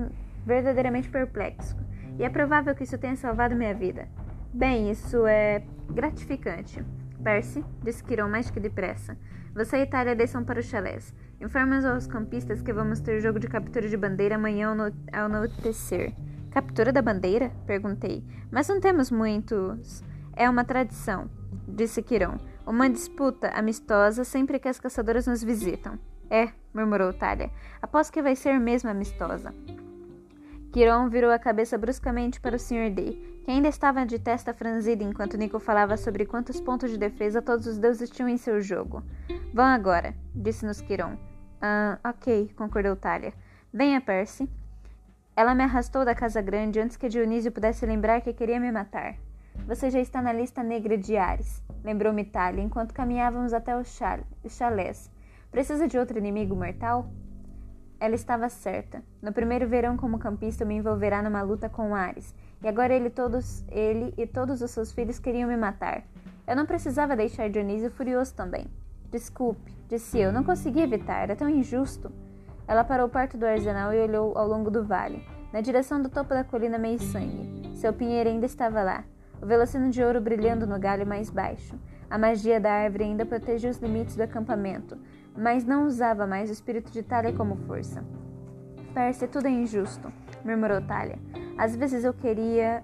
verdadeiramente 0.47 1.11
perplexo, 1.11 1.76
e 2.19 2.25
é 2.25 2.28
provável 2.31 2.75
que 2.75 2.85
isso 2.85 2.97
tenha 2.97 3.16
salvado 3.16 3.54
minha 3.54 3.75
vida. 3.75 4.09
Bem, 4.52 4.90
isso 4.90 5.26
é 5.26 5.62
gratificante. 5.90 6.83
Percy, 7.23 7.64
disse 7.83 8.02
Kiron 8.02 8.28
mais 8.28 8.50
que 8.50 8.59
depressa. 8.59 9.16
Você 9.54 9.76
e 9.78 9.87
Talia 9.87 10.16
desçam 10.16 10.42
para 10.42 10.59
os 10.59 10.66
chalés. 10.66 11.14
Informe 11.40 11.76
aos 11.87 12.07
campistas 12.07 12.62
que 12.62 12.73
vamos 12.73 13.00
ter 13.00 13.21
jogo 13.21 13.38
de 13.38 13.47
captura 13.47 13.88
de 13.88 13.97
bandeira 13.97 14.37
amanhã 14.37 14.75
ao 15.12 15.25
anoitecer. 15.26 16.14
Captura 16.53 16.93
da 16.93 17.01
bandeira? 17.01 17.51
Perguntei. 17.67 18.23
Mas 18.51 18.69
não 18.69 18.79
temos 18.79 19.11
muitos. 19.11 20.05
É 20.37 20.49
uma 20.49 20.65
tradição, 20.65 21.31
disse 21.67 22.03
Quirão. 22.03 22.39
Uma 22.67 22.91
disputa 22.91 23.49
amistosa 23.49 24.23
sempre 24.23 24.59
que 24.59 24.69
as 24.69 24.79
caçadoras 24.79 25.27
nos 25.27 25.43
visitam. 25.43 25.99
É, 26.31 26.51
murmurou 26.73 27.13
Talia. 27.13 27.51
Aposto 27.81 28.13
que 28.13 28.23
vai 28.23 28.37
ser 28.37 28.61
mesmo 28.61 28.91
amistosa. 28.91 29.53
Quiron 30.73 31.09
virou 31.09 31.31
a 31.31 31.39
cabeça 31.39 31.77
bruscamente 31.77 32.41
para 32.41 32.57
o 32.57 32.59
Sr. 32.59 32.91
D, 32.91 33.13
que 33.45 33.51
ainda 33.51 33.69
estava 33.69 34.07
de 34.07 34.19
testa 34.19 34.55
franzida 34.55 35.05
enquanto 35.05 35.37
Nico 35.37 35.59
falava 35.59 35.97
sobre 35.97 36.25
quantos 36.25 36.61
pontos 36.61 36.91
de 36.91 36.97
defesa 36.97 37.43
todos 37.43 37.67
os 37.67 37.79
deuses 37.79 38.09
tinham 38.09 38.29
em 38.29 38.39
seu 38.39 38.61
jogo. 38.61 39.03
Vão 39.53 39.67
agora, 39.67 40.15
disse-nos 40.35 40.81
Quiron. 40.81 41.19
Ah, 41.61 41.99
ok, 42.05 42.51
concordou 42.57 42.97
Talia. 42.97 43.35
Venha, 43.73 44.01
Percy. 44.01 44.49
Ela 45.35 45.55
me 45.55 45.65
arrastou 45.65 46.05
da 46.05 46.15
casa 46.15 46.43
grande 46.43 46.79
antes 46.79 46.97
que 46.97 47.09
Dionísio 47.09 47.51
pudesse 47.51 47.87
lembrar 47.87 48.21
que 48.21 48.35
queria 48.35 48.61
me 48.61 48.71
matar. 48.71 49.17
Você 49.67 49.91
já 49.91 49.99
está 49.99 50.21
na 50.21 50.33
lista 50.33 50.62
negra 50.62 50.99
de 50.99 51.17
Ares, 51.17 51.62
lembrou-me 51.83 52.23
Talia 52.23 52.62
enquanto 52.62 52.93
caminhávamos 52.93 53.55
até 53.55 53.75
os 53.75 53.99
chalés. 54.49 55.11
Precisa 55.51 55.89
de 55.89 55.97
outro 55.97 56.19
inimigo 56.19 56.55
mortal? 56.55 57.09
Ela 57.99 58.15
estava 58.15 58.49
certa. 58.51 59.03
No 59.23 59.33
primeiro 59.33 59.67
verão 59.67 59.97
como 59.97 60.19
campista, 60.19 60.67
me 60.67 60.75
envolverá 60.75 61.23
numa 61.23 61.41
luta 61.41 61.69
com 61.69 61.95
Ares, 61.95 62.35
e 62.62 62.69
agora 62.69 62.93
ele, 62.93 63.09
todos, 63.09 63.65
ele 63.71 64.12
e 64.19 64.27
todos 64.27 64.61
os 64.61 64.71
seus 64.71 64.93
filhos 64.93 65.19
queriam 65.19 65.49
me 65.49 65.57
matar. 65.57 66.03
Eu 66.47 66.57
não 66.57 66.67
precisava 66.67 67.17
deixar 67.17 67.49
Dionísio 67.49 67.91
furioso 67.91 68.35
também. 68.35 68.67
Desculpe, 69.11 69.75
disse 69.89 70.19
eu, 70.19 70.31
não 70.31 70.45
consegui 70.45 70.81
evitar, 70.81 71.23
era 71.23 71.37
tão 71.37 71.49
injusto. 71.49 72.12
Ela 72.73 72.85
parou 72.85 73.07
perto 73.07 73.37
do 73.37 73.45
arsenal 73.45 73.93
e 73.93 74.00
olhou 74.00 74.33
ao 74.35 74.49
longo 74.49 74.71
do 74.71 74.83
vale, 74.83 75.23
na 75.52 75.61
direção 75.61 76.00
do 76.00 76.09
topo 76.09 76.31
da 76.31 76.43
colina 76.43 76.79
meio 76.79 76.99
sangue. 76.99 77.71
Seu 77.75 77.93
pinheiro 77.93 78.31
ainda 78.31 78.47
estava 78.47 78.83
lá, 78.83 79.05
o 79.43 79.45
velocino 79.45 79.91
de 79.91 80.02
ouro 80.02 80.23
brilhando 80.23 80.67
no 80.67 80.79
galho 80.79 81.07
mais 81.07 81.29
baixo. 81.29 81.79
A 82.09 82.17
magia 82.17 82.59
da 82.59 82.73
árvore 82.73 83.05
ainda 83.05 83.26
protegia 83.26 83.69
os 83.69 83.76
limites 83.76 84.17
do 84.17 84.23
acampamento, 84.23 84.97
mas 85.37 85.67
não 85.67 85.87
usava 85.87 86.26
mais 86.26 86.49
o 86.49 86.52
espírito 86.55 86.91
de 86.91 87.02
Talia 87.02 87.35
como 87.35 87.57
força. 87.57 88.02
Percy, 88.95 89.29
tudo 89.29 89.49
é 89.49 89.50
injusto, 89.50 90.11
murmurou 90.43 90.81
Talia. 90.81 91.19
Às 91.59 91.76
vezes 91.76 92.05
eu 92.05 92.14
queria. 92.14 92.83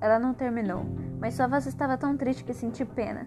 Ela 0.00 0.20
não 0.20 0.32
terminou, 0.32 0.86
mas 1.18 1.34
sua 1.34 1.48
voz 1.48 1.66
estava 1.66 1.98
tão 1.98 2.16
triste 2.16 2.44
que 2.44 2.54
senti 2.54 2.84
pena. 2.84 3.26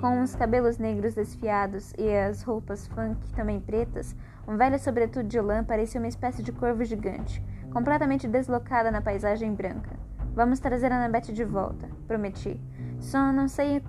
Com 0.00 0.22
os 0.22 0.36
cabelos 0.36 0.78
negros 0.78 1.14
desfiados 1.14 1.92
e 1.98 2.08
as 2.08 2.44
roupas 2.44 2.86
funk 2.86 3.28
também 3.32 3.58
pretas, 3.58 4.14
um 4.46 4.56
velho 4.56 4.78
sobretudo 4.78 5.28
de 5.28 5.40
lã 5.40 5.62
parecia 5.64 6.00
uma 6.00 6.08
espécie 6.08 6.42
de 6.42 6.52
corvo 6.52 6.84
gigante, 6.84 7.42
completamente 7.72 8.26
deslocada 8.26 8.90
na 8.90 9.00
paisagem 9.00 9.54
branca. 9.54 9.90
Vamos 10.34 10.60
trazer 10.60 10.92
a 10.92 10.96
Annabeth 10.96 11.32
de 11.32 11.44
volta, 11.44 11.88
prometi. 12.06 12.60
Só 12.98 13.32
não 13.32 13.48
sei 13.48 13.82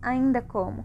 ainda 0.00 0.40
como. 0.40 0.84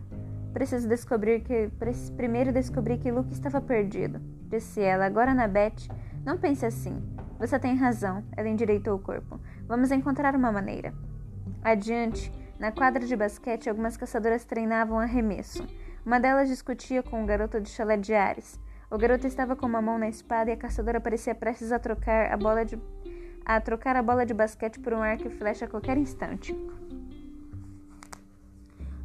Preciso 0.53 0.87
descobrir 0.87 1.41
que. 1.41 1.69
Primeiro 2.15 2.51
descobrir 2.51 2.97
que 2.97 3.11
Luke 3.11 3.33
estava 3.33 3.61
perdido, 3.61 4.19
disse 4.49 4.81
ela. 4.81 5.05
Agora, 5.05 5.31
Annabeth, 5.31 5.89
não 6.25 6.37
pense 6.37 6.65
assim. 6.65 7.01
Você 7.37 7.59
tem 7.59 7.75
razão, 7.75 8.23
ela 8.35 8.47
endireitou 8.47 8.95
o 8.95 8.99
corpo. 8.99 9.39
Vamos 9.67 9.91
encontrar 9.91 10.35
uma 10.35 10.51
maneira. 10.51 10.93
Adiante, 11.61 12.31
na 12.57 12.71
quadra 12.71 13.05
de 13.05 13.15
basquete, 13.15 13.69
algumas 13.69 13.97
caçadoras 13.97 14.45
treinavam 14.45 14.97
arremesso. 14.97 15.67
Uma 16.05 16.19
delas 16.19 16.47
discutia 16.47 17.03
com 17.03 17.21
um 17.21 17.25
garoto 17.25 17.59
de 17.59 17.69
chalé 17.69 17.97
de 17.97 18.13
Ares. 18.13 18.59
O 18.95 18.97
garoto 18.97 19.27
estava 19.27 19.57
com 19.57 19.65
uma 19.65 19.81
mão 19.81 19.97
na 19.97 20.07
espada 20.07 20.49
e 20.49 20.53
a 20.53 20.57
caçadora 20.57 21.01
parecia 21.01 21.35
prestes 21.35 21.69
a 21.73 21.77
trocar 21.77 22.31
a 22.31 22.37
bola 22.37 22.63
de 22.63 22.79
a 23.45 23.59
trocar 23.59 23.93
a 23.97 24.01
bola 24.01 24.25
de 24.25 24.33
basquete 24.33 24.79
por 24.79 24.93
um 24.93 25.01
arco 25.01 25.27
e 25.27 25.29
flecha 25.29 25.65
a 25.65 25.67
qualquer 25.67 25.97
instante. 25.97 26.53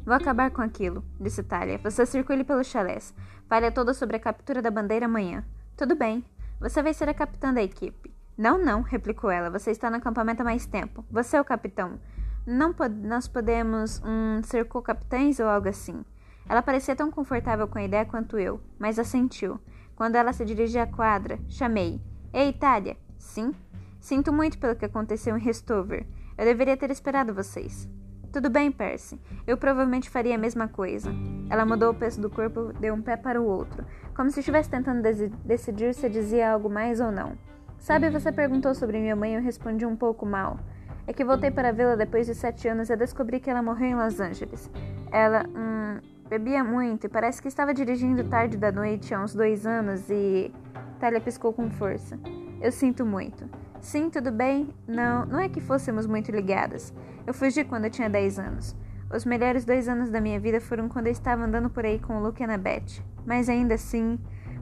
Vou 0.05 0.13
acabar 0.13 0.49
com 0.49 0.61
aquilo, 0.61 1.03
disse 1.19 1.43
Talia. 1.43 1.77
Você 1.79 2.05
circule 2.05 2.45
pelos 2.45 2.67
chalés. 2.67 3.13
Fale 3.49 3.69
toda 3.69 3.93
sobre 3.93 4.15
a 4.15 4.19
captura 4.21 4.61
da 4.61 4.71
bandeira 4.71 5.07
amanhã. 5.07 5.43
Tudo 5.75 5.93
bem. 5.93 6.23
Você 6.61 6.81
vai 6.81 6.93
ser 6.93 7.09
a 7.09 7.13
capitã 7.13 7.53
da 7.53 7.61
equipe. 7.61 8.15
Não, 8.37 8.57
não, 8.57 8.83
replicou 8.83 9.29
ela. 9.29 9.49
Você 9.49 9.71
está 9.71 9.89
no 9.89 9.97
acampamento 9.97 10.41
há 10.41 10.45
mais 10.45 10.65
tempo. 10.65 11.03
Você 11.11 11.35
é 11.35 11.41
o 11.41 11.45
capitão. 11.45 11.99
Não 12.47 12.71
pod 12.73 12.95
nós 12.95 13.27
podemos 13.27 14.01
um, 14.05 14.41
ser 14.41 14.69
co-capitães 14.69 15.37
ou 15.41 15.47
algo 15.47 15.67
assim. 15.67 16.05
Ela 16.47 16.61
parecia 16.61 16.95
tão 16.95 17.11
confortável 17.11 17.67
com 17.67 17.77
a 17.77 17.83
ideia 17.83 18.05
quanto 18.05 18.39
eu, 18.39 18.61
mas 18.79 18.97
assentiu. 18.97 19.59
Quando 20.01 20.15
ela 20.15 20.33
se 20.33 20.43
dirigia 20.43 20.81
à 20.81 20.87
quadra, 20.87 21.37
chamei. 21.47 22.01
Ei, 22.33 22.51
Talia. 22.51 22.97
Sim? 23.19 23.53
Sinto 23.99 24.33
muito 24.33 24.57
pelo 24.57 24.75
que 24.75 24.83
aconteceu 24.83 25.37
em 25.37 25.39
Restover. 25.39 26.07
Eu 26.35 26.43
deveria 26.43 26.75
ter 26.75 26.89
esperado 26.89 27.35
vocês. 27.35 27.87
Tudo 28.33 28.49
bem, 28.49 28.71
Percy. 28.71 29.21
Eu 29.45 29.57
provavelmente 29.57 30.09
faria 30.09 30.33
a 30.33 30.39
mesma 30.39 30.67
coisa. 30.67 31.13
Ela 31.51 31.67
mudou 31.67 31.91
o 31.91 31.93
peso 31.93 32.19
do 32.19 32.31
corpo, 32.31 32.73
deu 32.79 32.95
um 32.95 33.01
pé 33.03 33.15
para 33.15 33.39
o 33.39 33.45
outro, 33.45 33.85
como 34.15 34.31
se 34.31 34.39
estivesse 34.39 34.71
tentando 34.71 35.03
decidir 35.45 35.93
se 35.93 36.09
dizia 36.09 36.51
algo 36.51 36.67
mais 36.67 36.99
ou 36.99 37.11
não. 37.11 37.37
Sabe, 37.77 38.09
você 38.09 38.31
perguntou 38.31 38.73
sobre 38.73 38.99
minha 38.99 39.15
mãe 39.15 39.33
e 39.33 39.35
eu 39.35 39.41
respondi 39.43 39.85
um 39.85 39.95
pouco 39.95 40.25
mal. 40.25 40.57
É 41.05 41.13
que 41.13 41.23
voltei 41.23 41.51
para 41.51 41.71
vê-la 41.71 41.95
depois 41.95 42.25
de 42.25 42.33
sete 42.33 42.67
anos 42.67 42.89
e 42.89 42.95
descobri 42.95 43.39
que 43.39 43.51
ela 43.51 43.61
morreu 43.61 43.89
em 43.89 43.95
Los 43.95 44.19
Angeles. 44.19 44.67
Ela, 45.11 45.45
hum, 45.47 45.99
bebia 46.31 46.63
muito 46.63 47.07
e 47.07 47.09
parece 47.09 47.41
que 47.41 47.49
estava 47.49 47.73
dirigindo 47.73 48.23
tarde 48.23 48.55
da 48.55 48.71
noite 48.71 49.13
há 49.13 49.21
uns 49.21 49.35
dois 49.35 49.65
anos 49.65 50.09
e. 50.09 50.49
Talia 50.97 51.19
piscou 51.19 51.51
com 51.51 51.69
força. 51.69 52.17
Eu 52.61 52.71
sinto 52.71 53.05
muito. 53.05 53.49
Sim, 53.81 54.09
tudo 54.09 54.31
bem. 54.31 54.69
Não, 54.87 55.25
não 55.25 55.39
é 55.39 55.49
que 55.49 55.59
fôssemos 55.59 56.07
muito 56.07 56.31
ligadas. 56.31 56.93
Eu 57.27 57.33
fugi 57.33 57.65
quando 57.65 57.85
eu 57.85 57.89
tinha 57.89 58.09
10 58.09 58.39
anos. 58.39 58.75
Os 59.13 59.25
melhores 59.25 59.65
dois 59.65 59.89
anos 59.89 60.09
da 60.09 60.21
minha 60.21 60.39
vida 60.39 60.61
foram 60.61 60.87
quando 60.87 61.07
eu 61.07 61.11
estava 61.11 61.43
andando 61.43 61.69
por 61.69 61.85
aí 61.85 61.99
com 61.99 62.15
o 62.15 62.23
Luke 62.23 62.41
e 62.41 62.45
a 62.45 62.47
Annabeth. 62.47 63.03
Mas 63.25 63.49
ainda 63.49 63.73
assim, 63.73 64.17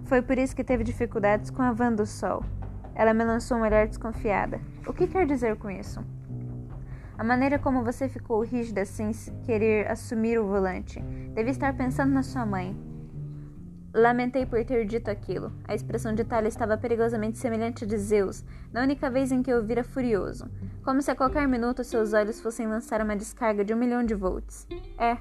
foi 0.05 0.23
por 0.23 0.39
isso 0.39 0.55
que 0.55 0.63
teve 0.63 0.83
dificuldades 0.83 1.51
com 1.51 1.61
a 1.61 1.71
van 1.71 1.93
do 1.93 2.05
sol. 2.05 2.43
Ela 2.95 3.13
me 3.13 3.23
lançou 3.23 3.57
um 3.57 3.61
olhar 3.61 3.85
desconfiada. 3.85 4.59
O 4.88 4.93
que 4.93 5.05
quer 5.05 5.27
dizer 5.27 5.55
com 5.57 5.69
isso? 5.69 6.03
A 7.19 7.23
maneira 7.23 7.59
como 7.59 7.83
você 7.83 8.07
ficou 8.07 8.41
rígida 8.41 8.85
sem 8.85 9.11
querer 9.43 9.91
assumir 9.91 10.39
o 10.39 10.47
volante. 10.47 11.01
Deve 11.33 11.51
estar 11.51 11.75
pensando 11.75 12.13
na 12.13 12.23
sua 12.23 12.45
mãe. 12.45 12.73
Lamentei 13.93 14.45
por 14.45 14.63
ter 14.63 14.85
dito 14.85 15.11
aquilo. 15.11 15.51
A 15.67 15.75
expressão 15.75 16.15
de 16.15 16.23
Talia 16.23 16.47
estava 16.47 16.77
perigosamente 16.77 17.38
semelhante 17.38 17.83
à 17.83 17.88
de 17.88 17.97
Zeus, 17.97 18.45
na 18.71 18.83
única 18.83 19.09
vez 19.09 19.33
em 19.33 19.43
que 19.43 19.51
eu 19.51 19.61
vira 19.61 19.83
furioso, 19.83 20.49
como 20.81 21.01
se 21.01 21.11
a 21.11 21.15
qualquer 21.15 21.45
minuto 21.45 21.83
seus 21.83 22.13
olhos 22.13 22.39
fossem 22.39 22.67
lançar 22.67 23.01
uma 23.01 23.17
descarga 23.17 23.65
de 23.65 23.73
um 23.73 23.77
milhão 23.77 24.01
de 24.01 24.15
volts. 24.15 24.65
É, 24.97 25.17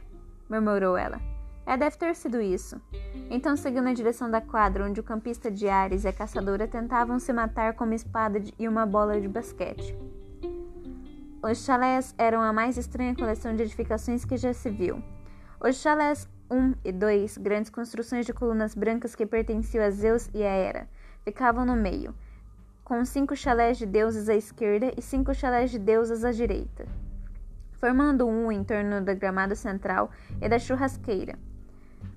murmurou 0.48 0.96
ela. 0.96 1.20
É, 1.66 1.76
deve 1.76 1.96
ter 1.96 2.14
sido 2.14 2.40
isso. 2.40 2.80
Então 3.28 3.56
seguiu 3.56 3.82
na 3.82 3.92
direção 3.92 4.30
da 4.30 4.40
quadra, 4.40 4.86
onde 4.86 5.00
o 5.00 5.04
campista 5.04 5.50
de 5.50 5.68
Ares 5.68 6.04
e 6.04 6.08
a 6.08 6.12
caçadora 6.12 6.68
tentavam 6.68 7.18
se 7.18 7.32
matar 7.32 7.74
com 7.74 7.82
uma 7.82 7.96
espada 7.96 8.40
e 8.56 8.68
uma 8.68 8.86
bola 8.86 9.20
de 9.20 9.26
basquete. 9.26 9.98
Os 11.40 11.64
chalés 11.64 12.16
eram 12.18 12.42
a 12.42 12.52
mais 12.52 12.76
estranha 12.76 13.14
coleção 13.14 13.54
de 13.54 13.62
edificações 13.62 14.24
que 14.24 14.36
já 14.36 14.52
se 14.52 14.68
viu. 14.68 15.00
Os 15.60 15.76
chalés 15.76 16.28
1 16.50 16.74
e 16.84 16.90
2, 16.90 17.38
grandes 17.38 17.70
construções 17.70 18.26
de 18.26 18.32
colunas 18.32 18.74
brancas 18.74 19.14
que 19.14 19.24
pertenciam 19.24 19.84
a 19.84 19.90
Zeus 19.90 20.28
e 20.34 20.42
a 20.42 20.50
Hera, 20.50 20.88
ficavam 21.24 21.64
no 21.64 21.76
meio, 21.76 22.12
com 22.82 23.04
cinco 23.04 23.36
chalés 23.36 23.78
de 23.78 23.86
deuses 23.86 24.28
à 24.28 24.34
esquerda 24.34 24.92
e 24.96 25.00
cinco 25.00 25.32
chalés 25.32 25.70
de 25.70 25.78
deusas 25.78 26.24
à 26.24 26.32
direita, 26.32 26.86
formando 27.74 28.26
um 28.26 28.50
em 28.50 28.64
torno 28.64 29.00
do 29.00 29.14
gramado 29.14 29.54
central 29.54 30.10
e 30.40 30.48
da 30.48 30.58
churrasqueira. 30.58 31.38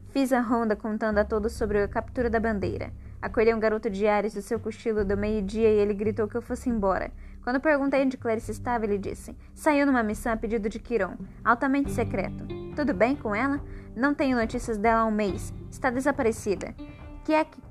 Fiz 0.10 0.34
a 0.34 0.42
ronda 0.42 0.76
contando 0.76 1.20
a 1.20 1.24
todos 1.24 1.54
sobre 1.54 1.84
a 1.84 1.88
captura 1.88 2.28
da 2.28 2.40
bandeira. 2.40 2.92
Acordei 3.22 3.54
um 3.54 3.60
garoto 3.60 3.88
de 3.88 4.08
Ares 4.08 4.34
do 4.34 4.42
seu 4.42 4.60
cochilo 4.60 5.06
do 5.06 5.16
meio-dia 5.16 5.70
e 5.70 5.78
ele 5.78 5.94
gritou 5.94 6.28
que 6.28 6.36
eu 6.36 6.42
fosse 6.42 6.70
embora. 6.70 7.12
Quando 7.44 7.60
perguntei 7.60 8.04
onde 8.04 8.18
Clarice 8.18 8.52
estava, 8.52 8.86
ele 8.86 8.98
disse: 8.98 9.36
Saiu 9.54 9.86
numa 9.86 10.04
missão 10.04 10.32
a 10.32 10.38
pedido 10.38 10.70
de 10.70 10.80
Quiron, 10.80 11.16
altamente 11.44 11.92
secreto. 11.92 12.46
Tudo 12.76 12.94
bem 12.94 13.16
com 13.16 13.34
ela? 13.34 13.60
Não 13.96 14.14
tenho 14.14 14.38
notícias 14.38 14.78
dela 14.78 15.02
há 15.02 15.06
um 15.06 15.12
mês. 15.12 15.54
Está 15.70 15.90
desaparecida. 15.90 16.74
Que 17.26 17.34
é 17.34 17.44
que. 17.44 17.62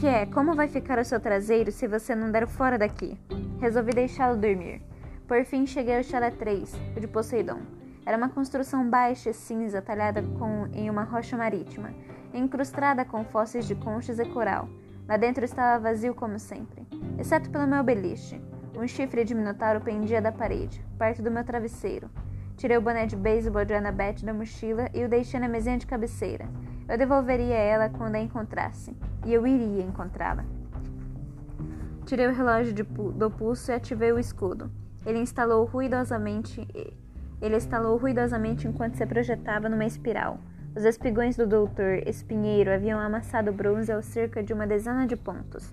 Que 0.00 0.06
é? 0.06 0.26
Como 0.26 0.54
vai 0.54 0.68
ficar 0.68 0.98
o 0.98 1.04
seu 1.04 1.18
traseiro 1.18 1.72
se 1.72 1.86
você 1.86 2.14
não 2.14 2.30
der 2.30 2.46
fora 2.46 2.76
daqui? 2.76 3.18
Resolvi 3.58 3.92
deixá-lo 3.92 4.36
dormir. 4.36 4.82
Por 5.26 5.44
fim, 5.44 5.66
cheguei 5.66 5.96
ao 5.96 6.02
chalé 6.02 6.30
3, 6.30 6.74
o 6.96 7.00
de 7.00 7.06
Poseidon. 7.06 7.60
Era 8.04 8.16
uma 8.16 8.28
construção 8.28 8.88
baixa 8.88 9.30
e 9.30 9.34
cinza 9.34 9.82
talhada 9.82 10.22
com, 10.38 10.66
em 10.72 10.88
uma 10.88 11.02
rocha 11.02 11.36
marítima, 11.36 11.90
incrustada 12.32 13.04
com 13.04 13.24
fósseis 13.24 13.66
de 13.66 13.74
conchas 13.74 14.18
e 14.18 14.24
coral. 14.24 14.68
Lá 15.08 15.16
dentro 15.16 15.42
estava 15.42 15.82
vazio 15.82 16.14
como 16.14 16.38
sempre, 16.38 16.86
exceto 17.18 17.48
pelo 17.48 17.66
meu 17.66 17.82
beliche. 17.82 18.38
Um 18.76 18.86
chifre 18.86 19.24
de 19.24 19.34
minotauro 19.34 19.80
pendia 19.80 20.20
da 20.20 20.30
parede, 20.30 20.84
perto 20.98 21.22
do 21.22 21.30
meu 21.30 21.42
travesseiro. 21.42 22.10
Tirei 22.58 22.76
o 22.76 22.82
boné 22.82 23.06
de 23.06 23.16
beisebol 23.16 23.64
de 23.64 23.72
Annabeth 23.72 24.22
da 24.22 24.34
mochila 24.34 24.90
e 24.92 25.02
o 25.02 25.08
deixei 25.08 25.40
na 25.40 25.48
mesinha 25.48 25.78
de 25.78 25.86
cabeceira. 25.86 26.46
Eu 26.86 26.98
devolveria 26.98 27.54
ela 27.54 27.88
quando 27.88 28.16
a 28.16 28.20
encontrasse. 28.20 28.94
E 29.24 29.32
eu 29.32 29.46
iria 29.46 29.82
encontrá-la. 29.82 30.44
Tirei 32.04 32.26
o 32.26 32.34
relógio 32.34 32.74
de, 32.74 32.82
do 32.82 33.30
pulso 33.30 33.70
e 33.70 33.74
ativei 33.74 34.12
o 34.12 34.18
escudo. 34.18 34.70
Ele 35.06 35.20
instalou 35.20 35.64
ruidosamente. 35.64 36.68
Ele 37.40 37.56
instalou 37.56 37.96
ruidosamente 37.96 38.68
enquanto 38.68 38.96
se 38.96 39.06
projetava 39.06 39.68
numa 39.68 39.86
espiral. 39.86 40.38
Os 40.78 40.84
espigões 40.84 41.36
do 41.36 41.44
doutor 41.44 42.06
Espinheiro 42.06 42.72
haviam 42.72 43.00
amassado 43.00 43.50
o 43.50 43.52
bronze 43.52 43.90
ao 43.90 44.00
cerca 44.00 44.44
de 44.44 44.52
uma 44.52 44.64
dezena 44.64 45.08
de 45.08 45.16
pontos. 45.16 45.72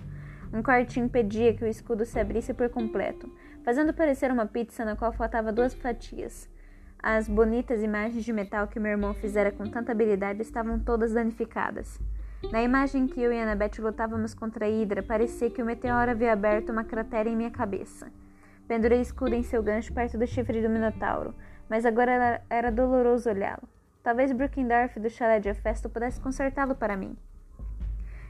Um 0.51 0.63
corte 0.63 0.99
impedia 0.99 1.53
que 1.53 1.63
o 1.63 1.67
escudo 1.67 2.03
se 2.03 2.19
abrisse 2.19 2.55
por 2.55 2.69
completo, 2.69 3.31
fazendo 3.63 3.93
parecer 3.93 4.31
uma 4.31 4.47
pizza 4.47 4.83
na 4.83 4.95
qual 4.95 5.13
faltava 5.13 5.53
duas 5.53 5.75
fatias. 5.75 6.49
As 6.97 7.29
bonitas 7.29 7.83
imagens 7.83 8.25
de 8.25 8.33
metal 8.33 8.67
que 8.67 8.79
meu 8.79 8.93
irmão 8.93 9.13
fizera 9.13 9.51
com 9.51 9.69
tanta 9.69 9.91
habilidade 9.91 10.41
estavam 10.41 10.79
todas 10.79 11.13
danificadas. 11.13 11.99
Na 12.51 12.63
imagem 12.63 13.05
que 13.05 13.21
eu 13.21 13.31
e 13.31 13.39
Annabeth 13.39 13.77
lutávamos 13.77 14.33
contra 14.33 14.65
a 14.65 14.67
Hydra, 14.67 15.03
parecia 15.03 15.51
que 15.51 15.61
o 15.61 15.65
meteoro 15.67 16.09
havia 16.09 16.33
aberto 16.33 16.71
uma 16.71 16.83
cratera 16.83 17.29
em 17.29 17.35
minha 17.35 17.51
cabeça. 17.51 18.11
Pendurei 18.67 19.01
escudo 19.01 19.35
em 19.35 19.43
seu 19.43 19.61
gancho 19.61 19.93
perto 19.93 20.17
do 20.17 20.25
chifre 20.25 20.63
do 20.63 20.69
Minotauro, 20.69 21.35
mas 21.69 21.85
agora 21.85 22.41
era 22.49 22.71
doloroso 22.71 23.29
olhá-lo. 23.29 23.74
Talvez 24.05 24.31
Brookendorf 24.31 24.99
do 24.99 25.09
chalé 25.09 25.39
de 25.39 25.49
Hefesto 25.49 25.89
pudesse 25.89 26.21
consertá-lo 26.21 26.75
para 26.75 26.95
mim. 26.95 27.17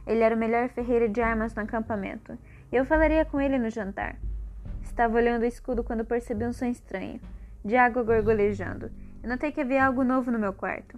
Ele 0.08 0.22
era 0.22 0.34
o 0.34 0.38
melhor 0.38 0.70
ferreiro 0.70 1.10
de 1.10 1.22
armas 1.22 1.54
no 1.54 1.64
acampamento, 1.64 2.38
e 2.72 2.76
eu 2.78 2.86
falaria 2.86 3.26
com 3.26 3.42
ele 3.42 3.60
no 3.60 3.70
jantar. 3.70 4.16
Estava 4.82 5.18
olhando 5.18 5.42
o 5.42 5.46
escudo 5.46 5.84
quando 5.84 6.06
percebi 6.06 6.46
um 6.46 6.54
som 6.54 6.68
estranho, 6.68 7.20
de 7.66 7.76
água 7.76 8.04
gorgolejando, 8.04 8.90
e 9.22 9.28
notei 9.28 9.52
que 9.52 9.60
havia 9.60 9.86
algo 9.86 10.06
novo 10.06 10.32
no 10.32 10.40
meu 10.40 10.54
quarto. 10.54 10.98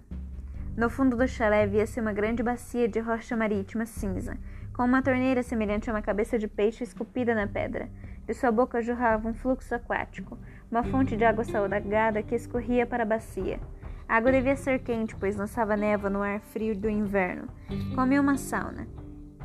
No 0.76 0.88
fundo 0.88 1.16
do 1.16 1.26
chalé 1.26 1.66
via-se 1.66 2.00
uma 2.00 2.12
grande 2.12 2.44
bacia 2.44 2.88
de 2.88 3.00
rocha 3.00 3.36
marítima 3.36 3.84
cinza, 3.84 4.38
com 4.72 4.84
uma 4.84 5.02
torneira 5.02 5.42
semelhante 5.42 5.90
a 5.90 5.92
uma 5.92 6.02
cabeça 6.02 6.38
de 6.38 6.46
peixe 6.46 6.84
esculpida 6.84 7.34
na 7.34 7.48
pedra. 7.48 7.88
De 8.24 8.32
sua 8.32 8.52
boca 8.52 8.80
jorrava 8.80 9.28
um 9.28 9.34
fluxo 9.34 9.74
aquático, 9.74 10.38
uma 10.70 10.84
fonte 10.84 11.16
de 11.16 11.24
água 11.24 11.42
salgada 11.42 12.22
que 12.22 12.36
escorria 12.36 12.86
para 12.86 13.02
a 13.02 13.06
bacia. 13.06 13.58
A 14.08 14.16
água 14.16 14.32
devia 14.32 14.56
ser 14.56 14.78
quente, 14.78 15.14
pois 15.14 15.36
lançava 15.36 15.76
névoa 15.76 16.08
no 16.08 16.22
ar 16.22 16.40
frio 16.40 16.74
do 16.74 16.88
inverno, 16.88 17.46
como 17.94 18.18
uma 18.18 18.38
sauna 18.38 18.86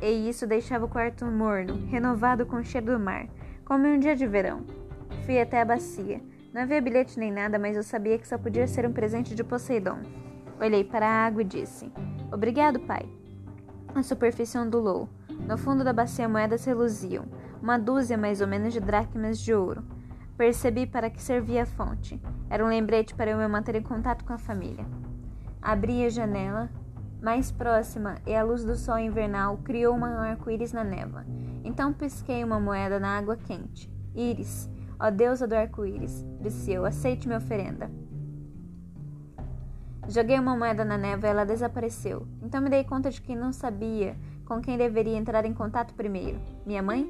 e 0.02 0.28
isso 0.28 0.46
deixava 0.46 0.84
o 0.84 0.88
quarto 0.88 1.24
morno, 1.24 1.86
renovado 1.86 2.44
com 2.44 2.56
o 2.56 2.64
cheiro 2.64 2.92
do 2.92 3.00
mar, 3.00 3.26
como 3.64 3.86
um 3.86 3.98
dia 3.98 4.14
de 4.14 4.26
verão. 4.26 4.64
Fui 5.24 5.40
até 5.40 5.60
a 5.60 5.64
bacia. 5.64 6.20
Não 6.52 6.62
havia 6.62 6.80
bilhete 6.80 7.18
nem 7.18 7.32
nada, 7.32 7.58
mas 7.58 7.76
eu 7.76 7.82
sabia 7.82 8.18
que 8.18 8.28
só 8.28 8.36
podia 8.36 8.66
ser 8.66 8.86
um 8.86 8.92
presente 8.92 9.34
de 9.34 9.42
Poseidon. 9.42 10.00
Olhei 10.60 10.84
para 10.84 11.06
a 11.06 11.26
água 11.26 11.42
e 11.42 11.44
disse: 11.44 11.90
Obrigado, 12.30 12.78
pai. 12.80 13.08
A 13.94 14.02
superfície 14.02 14.58
ondulou. 14.58 15.08
No 15.48 15.56
fundo 15.56 15.82
da 15.82 15.92
bacia 15.92 16.28
moedas 16.28 16.64
reluziam, 16.64 17.24
uma 17.60 17.78
dúzia 17.78 18.16
mais 18.16 18.40
ou 18.40 18.46
menos 18.46 18.72
de 18.72 18.80
dracmas 18.80 19.38
de 19.38 19.52
ouro. 19.54 19.82
Percebi 20.36 20.86
para 20.86 21.08
que 21.08 21.22
servia 21.22 21.62
a 21.62 21.66
fonte. 21.66 22.20
Era 22.50 22.64
um 22.64 22.68
lembrete 22.68 23.14
para 23.14 23.30
eu 23.30 23.38
me 23.38 23.46
manter 23.46 23.76
em 23.76 23.82
contato 23.82 24.24
com 24.24 24.32
a 24.32 24.38
família. 24.38 24.84
Abri 25.62 26.04
a 26.04 26.08
janela, 26.08 26.68
mais 27.22 27.52
próxima 27.52 28.16
e 28.26 28.34
a 28.34 28.42
luz 28.42 28.64
do 28.64 28.76
sol 28.76 28.98
invernal 28.98 29.56
criou 29.58 29.96
um 29.96 30.04
arco-íris 30.04 30.72
na 30.72 30.84
névoa. 30.84 31.24
Então 31.62 31.92
pisquei 31.92 32.44
uma 32.44 32.60
moeda 32.60 32.98
na 32.98 33.16
água 33.16 33.36
quente. 33.36 33.90
Íris, 34.14 34.68
ó 34.98 35.10
deusa 35.10 35.46
do 35.46 35.54
arco-íris, 35.54 36.24
disse 36.40 36.72
eu, 36.72 36.84
aceite 36.84 37.26
minha 37.26 37.38
oferenda. 37.38 37.90
Joguei 40.06 40.38
uma 40.38 40.56
moeda 40.56 40.84
na 40.84 40.98
névoa 40.98 41.28
e 41.28 41.30
ela 41.30 41.46
desapareceu. 41.46 42.26
Então 42.42 42.60
me 42.60 42.68
dei 42.68 42.84
conta 42.84 43.10
de 43.10 43.22
que 43.22 43.34
não 43.34 43.52
sabia 43.52 44.16
com 44.44 44.60
quem 44.60 44.76
deveria 44.76 45.16
entrar 45.16 45.46
em 45.46 45.54
contato 45.54 45.94
primeiro. 45.94 46.38
Minha 46.66 46.82
mãe? 46.82 47.08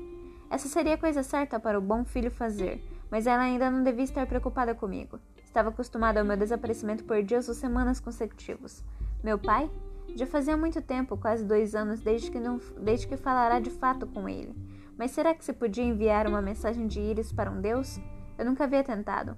Essa 0.49 0.69
seria 0.69 0.95
a 0.95 0.99
coisa 0.99 1.25
certa 1.25 1.59
para 1.59 1.76
o 1.76 1.83
bom 1.83 2.04
filho 2.04 2.31
fazer, 2.31 2.81
mas 3.14 3.28
ela 3.28 3.44
ainda 3.44 3.71
não 3.71 3.85
devia 3.85 4.02
estar 4.02 4.26
preocupada 4.26 4.75
comigo. 4.75 5.21
Estava 5.44 5.68
acostumada 5.68 6.18
ao 6.18 6.26
meu 6.26 6.37
desaparecimento 6.37 7.04
por 7.04 7.23
dias 7.23 7.49
ou 7.49 7.54
semanas 7.54 8.00
consecutivos. 8.00 8.83
Meu 9.23 9.38
pai? 9.38 9.71
Já 10.16 10.26
fazia 10.26 10.56
muito 10.56 10.83
tempo, 10.83 11.16
quase 11.16 11.44
dois 11.44 11.76
anos, 11.76 12.00
desde 12.00 12.28
que, 12.28 12.40
não, 12.40 12.61
desde 12.76 13.06
que 13.06 13.16
falara 13.16 13.61
de 13.61 13.71
fato 13.71 14.04
com 14.04 14.28
ele. 14.28 14.52
Mas 14.99 15.12
será 15.12 15.33
que 15.33 15.44
se 15.44 15.52
podia 15.52 15.84
enviar 15.84 16.26
uma 16.26 16.43
mensagem 16.43 16.88
de 16.88 16.99
íris 16.99 17.32
para 17.32 17.52
um 17.52 17.60
deus? 17.60 18.00
Eu 18.36 18.47
nunca 18.47 18.65
havia 18.65 18.82
tentado. 18.82 19.36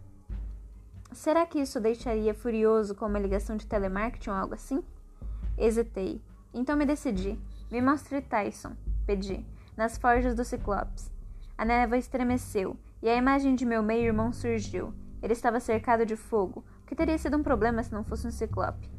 Será 1.12 1.44
que 1.44 1.60
isso 1.60 1.78
deixaria 1.78 2.32
furioso 2.32 2.94
com 2.94 3.04
uma 3.04 3.18
ligação 3.18 3.58
de 3.58 3.66
telemarketing 3.66 4.30
ou 4.30 4.36
algo 4.36 4.54
assim? 4.54 4.82
Hesitei. 5.58 6.22
Então 6.54 6.78
me 6.78 6.86
decidi. 6.86 7.38
Me 7.70 7.82
mostre 7.82 8.22
Tyson, 8.22 8.72
pedi, 9.06 9.44
nas 9.76 9.98
forjas 9.98 10.34
do 10.34 10.46
Ciclopes. 10.46 11.12
A 11.58 11.64
névoa 11.66 11.98
estremeceu 11.98 12.74
e 13.02 13.08
a 13.08 13.16
imagem 13.16 13.54
de 13.54 13.64
meu 13.64 13.82
meio-irmão 13.82 14.32
surgiu. 14.32 14.92
Ele 15.22 15.32
estava 15.32 15.60
cercado 15.60 16.06
de 16.06 16.16
fogo, 16.16 16.64
o 16.82 16.86
que 16.86 16.94
teria 16.94 17.18
sido 17.18 17.36
um 17.36 17.42
problema 17.42 17.82
se 17.82 17.92
não 17.92 18.04
fosse 18.04 18.26
um 18.26 18.30
ciclope. 18.30 18.90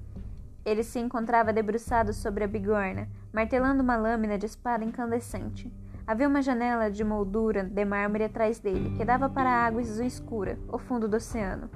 Ele 0.65 0.83
se 0.83 0.99
encontrava 0.99 1.53
debruçado 1.53 2.11
sobre 2.11 2.43
a 2.43 2.47
bigorna, 2.47 3.07
martelando 3.31 3.81
uma 3.81 3.95
lâmina 3.95 4.37
de 4.37 4.45
espada 4.45 4.83
incandescente. 4.83 5.71
Havia 6.05 6.27
uma 6.27 6.41
janela 6.41 6.89
de 6.91 7.03
moldura 7.03 7.63
de 7.63 7.85
mármore 7.85 8.25
atrás 8.25 8.59
dele, 8.59 8.93
que 8.97 9.05
dava 9.05 9.29
para 9.29 9.49
a 9.49 9.65
água 9.65 9.81
azul 9.81 10.05
escura, 10.05 10.57
o 10.67 10.77
fundo 10.77 11.07
do 11.07 11.17
oceano. 11.17 11.69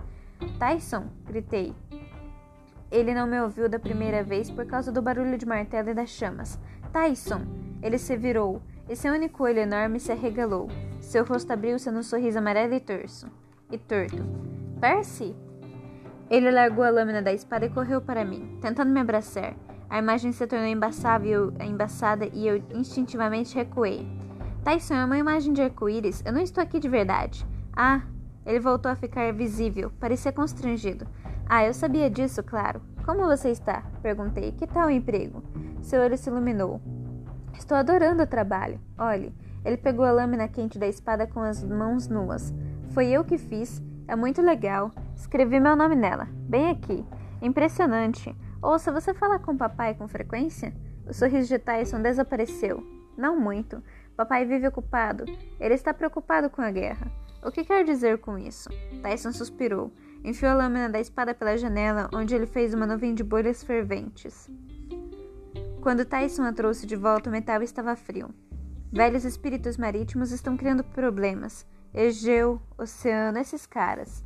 Tyson! 0.59 1.07
gritei. 1.25 1.73
Ele 2.91 3.13
não 3.13 3.25
me 3.25 3.39
ouviu 3.39 3.69
da 3.69 3.79
primeira 3.79 4.23
vez 4.23 4.49
por 4.49 4.65
causa 4.65 4.91
do 4.91 5.01
barulho 5.01 5.37
de 5.37 5.45
martelo 5.45 5.89
e 5.89 5.93
das 5.93 6.09
chamas. 6.09 6.59
Tyson! 6.91 7.41
Ele 7.81 7.97
se 7.97 8.17
virou, 8.17 8.61
e 8.91 8.95
seu 8.95 9.13
único 9.13 9.45
olho 9.45 9.59
enorme 9.59 10.01
se 10.01 10.11
arregalou. 10.11 10.67
Seu 10.99 11.23
rosto 11.23 11.53
abriu-se 11.53 11.89
num 11.89 12.03
sorriso 12.03 12.39
amarelo 12.39 12.73
e 12.73 12.79
torso. 12.81 13.25
E 13.71 13.77
torto. 13.77 14.21
Percy! 14.81 15.33
Ele 16.29 16.51
largou 16.51 16.83
a 16.83 16.89
lâmina 16.89 17.21
da 17.21 17.31
espada 17.31 17.65
e 17.65 17.69
correu 17.69 18.01
para 18.01 18.25
mim, 18.25 18.57
tentando 18.59 18.91
me 18.91 18.99
abraçar. 18.99 19.55
A 19.89 19.97
imagem 19.97 20.33
se 20.33 20.45
tornou 20.45 20.67
embaçada 20.67 22.25
e 22.33 22.45
eu 22.45 22.61
instintivamente 22.73 23.55
recuei. 23.55 24.05
Tyson 24.61 24.95
é 24.95 25.05
uma 25.05 25.17
imagem 25.17 25.53
de 25.53 25.61
arco-íris. 25.61 26.21
Eu 26.25 26.33
não 26.33 26.41
estou 26.41 26.61
aqui 26.61 26.77
de 26.77 26.89
verdade. 26.89 27.45
Ah, 27.73 28.01
ele 28.45 28.59
voltou 28.59 28.91
a 28.91 28.95
ficar 28.95 29.31
visível. 29.31 29.89
Parecia 30.01 30.33
constrangido. 30.33 31.07
Ah, 31.47 31.65
eu 31.65 31.73
sabia 31.73 32.09
disso, 32.09 32.43
claro. 32.43 32.81
Como 33.05 33.25
você 33.25 33.51
está? 33.51 33.83
Perguntei. 34.01 34.51
Que 34.51 34.67
tal 34.67 34.87
o 34.87 34.91
emprego? 34.91 35.41
Seu 35.81 36.01
olho 36.01 36.17
se 36.17 36.29
iluminou. 36.29 36.81
Estou 37.53 37.77
adorando 37.77 38.23
o 38.23 38.27
trabalho. 38.27 38.79
Olhe, 38.97 39.33
ele 39.63 39.77
pegou 39.77 40.05
a 40.05 40.11
lâmina 40.11 40.47
quente 40.47 40.79
da 40.79 40.87
espada 40.87 41.27
com 41.27 41.39
as 41.41 41.63
mãos 41.63 42.07
nuas. 42.07 42.53
Foi 42.93 43.07
eu 43.07 43.23
que 43.23 43.37
fiz. 43.37 43.81
É 44.07 44.15
muito 44.15 44.41
legal. 44.41 44.91
Escrevi 45.15 45.59
meu 45.59 45.75
nome 45.75 45.95
nela, 45.95 46.27
bem 46.31 46.69
aqui. 46.69 47.05
Impressionante. 47.41 48.35
Ouça, 48.61 48.91
você 48.91 49.13
fala 49.13 49.39
com 49.39 49.57
papai 49.57 49.93
com 49.93 50.07
frequência? 50.07 50.73
O 51.07 51.13
sorriso 51.13 51.47
de 51.47 51.59
Tyson 51.59 52.01
desapareceu. 52.01 52.85
Não 53.17 53.39
muito. 53.39 53.81
Papai 54.15 54.45
vive 54.45 54.67
ocupado. 54.67 55.25
Ele 55.59 55.73
está 55.73 55.93
preocupado 55.93 56.49
com 56.49 56.61
a 56.61 56.71
guerra. 56.71 57.11
O 57.43 57.51
que 57.51 57.63
quer 57.63 57.83
dizer 57.83 58.19
com 58.19 58.37
isso? 58.37 58.69
Tyson 59.01 59.31
suspirou. 59.31 59.91
Enfiou 60.23 60.51
a 60.51 60.55
lâmina 60.55 60.89
da 60.89 60.99
espada 60.99 61.33
pela 61.33 61.57
janela, 61.57 62.07
onde 62.13 62.35
ele 62.35 62.45
fez 62.45 62.73
uma 62.73 62.85
nuvem 62.85 63.15
de 63.15 63.23
bolhas 63.23 63.63
ferventes. 63.63 64.47
Quando 65.81 66.05
Tyson 66.05 66.43
a 66.43 66.53
trouxe 66.53 66.85
de 66.85 66.95
volta, 66.95 67.27
o 67.27 67.33
metal 67.33 67.63
estava 67.63 67.95
frio. 67.95 68.29
Velhos 68.93 69.25
espíritos 69.25 69.77
marítimos 69.77 70.31
estão 70.31 70.55
criando 70.55 70.83
problemas. 70.83 71.65
Egeu, 71.91 72.61
oceano, 72.77 73.39
esses 73.39 73.65
caras. 73.65 74.23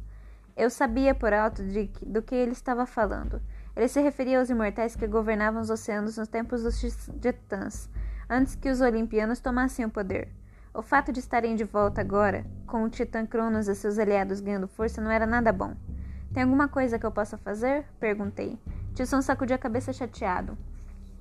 Eu 0.54 0.70
sabia 0.70 1.15
por 1.15 1.32
alto 1.32 1.63
de, 1.63 1.89
do 2.06 2.22
que 2.22 2.36
ele 2.36 2.52
estava 2.52 2.86
falando. 2.86 3.41
Ele 3.74 3.88
se 3.88 4.02
referia 4.02 4.39
aos 4.39 4.50
imortais 4.50 4.98
que 4.98 5.08
governavam 5.08 5.62
os 5.62 5.70
oceanos 5.70 6.18
nos 6.18 6.28
tempos 6.28 6.63
dos 6.63 6.78
titãs, 7.22 7.89
antes 8.30 8.56
que 8.56 8.70
os 8.70 8.82
olimpianos 8.82 9.39
tomassem 9.39 9.86
o 9.86 9.89
poder. 9.89 10.28
O 10.74 10.82
fato 10.82 11.13
de 11.13 11.22
estarem 11.22 11.56
de 11.56 11.63
volta 11.63 12.02
agora, 12.02 12.46
com 12.68 12.84
o 12.84 12.89
titã 12.89 13.26
Cronos 13.26 13.70
e 13.70 13.76
seus 13.76 13.98
aliados 13.98 14.41
ganhando 14.41 14.68
força, 14.68 15.00
não 15.00 15.10
era 15.10 15.26
nada 15.26 15.54
bom. 15.54 15.74
Tem 16.34 16.44
alguma 16.44 16.68
coisa 16.68 17.00
que 17.00 17.06
eu 17.06 17.12
possa 17.12 17.38
fazer? 17.38 17.86
Perguntei. 17.98 18.60
Tilson 18.94 19.22
sacudiu 19.22 19.56
a 19.56 19.60
cabeça 19.60 19.94
chateado. 19.94 20.58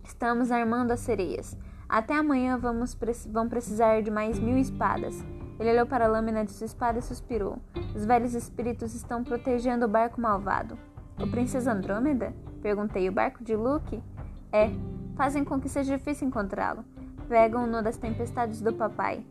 Estamos 0.05 0.53
armando 0.53 0.93
as 0.93 1.01
sereias. 1.01 1.57
Até 1.89 2.15
amanhã 2.15 2.59
vamos, 2.59 2.97
vão 3.31 3.49
precisar 3.49 4.03
de 4.03 4.11
mais 4.11 4.39
mil 4.39 4.59
espadas. 4.59 5.25
Ele 5.59 5.71
olhou 5.71 5.87
para 5.87 6.05
a 6.05 6.09
lâmina 6.09 6.45
de 6.45 6.53
sua 6.53 6.67
espada 6.67 6.99
e 6.99 7.03
suspirou. 7.03 7.59
Os 7.95 8.05
velhos 8.05 8.35
espíritos 8.35 8.95
estão 8.95 9.25
protegendo 9.25 9.87
o 9.87 9.89
barco 9.89 10.21
malvado. 10.21 10.77
O 11.19 11.27
Princesa 11.29 11.73
Andrômeda? 11.73 12.35
Perguntei. 12.61 13.09
O 13.09 13.13
barco 13.13 13.43
de 13.43 13.55
Luke? 13.55 14.03
É. 14.53 14.71
Fazem 15.17 15.45
com 15.45 15.61
que 15.61 15.69
seja 15.69 15.97
difícil 15.97 16.27
encontrá-lo. 16.27 16.85
Pegam-no 17.29 17.83
das 17.83 17.97
tempestades 17.97 18.61
do 18.61 18.73
papai. 18.73 19.25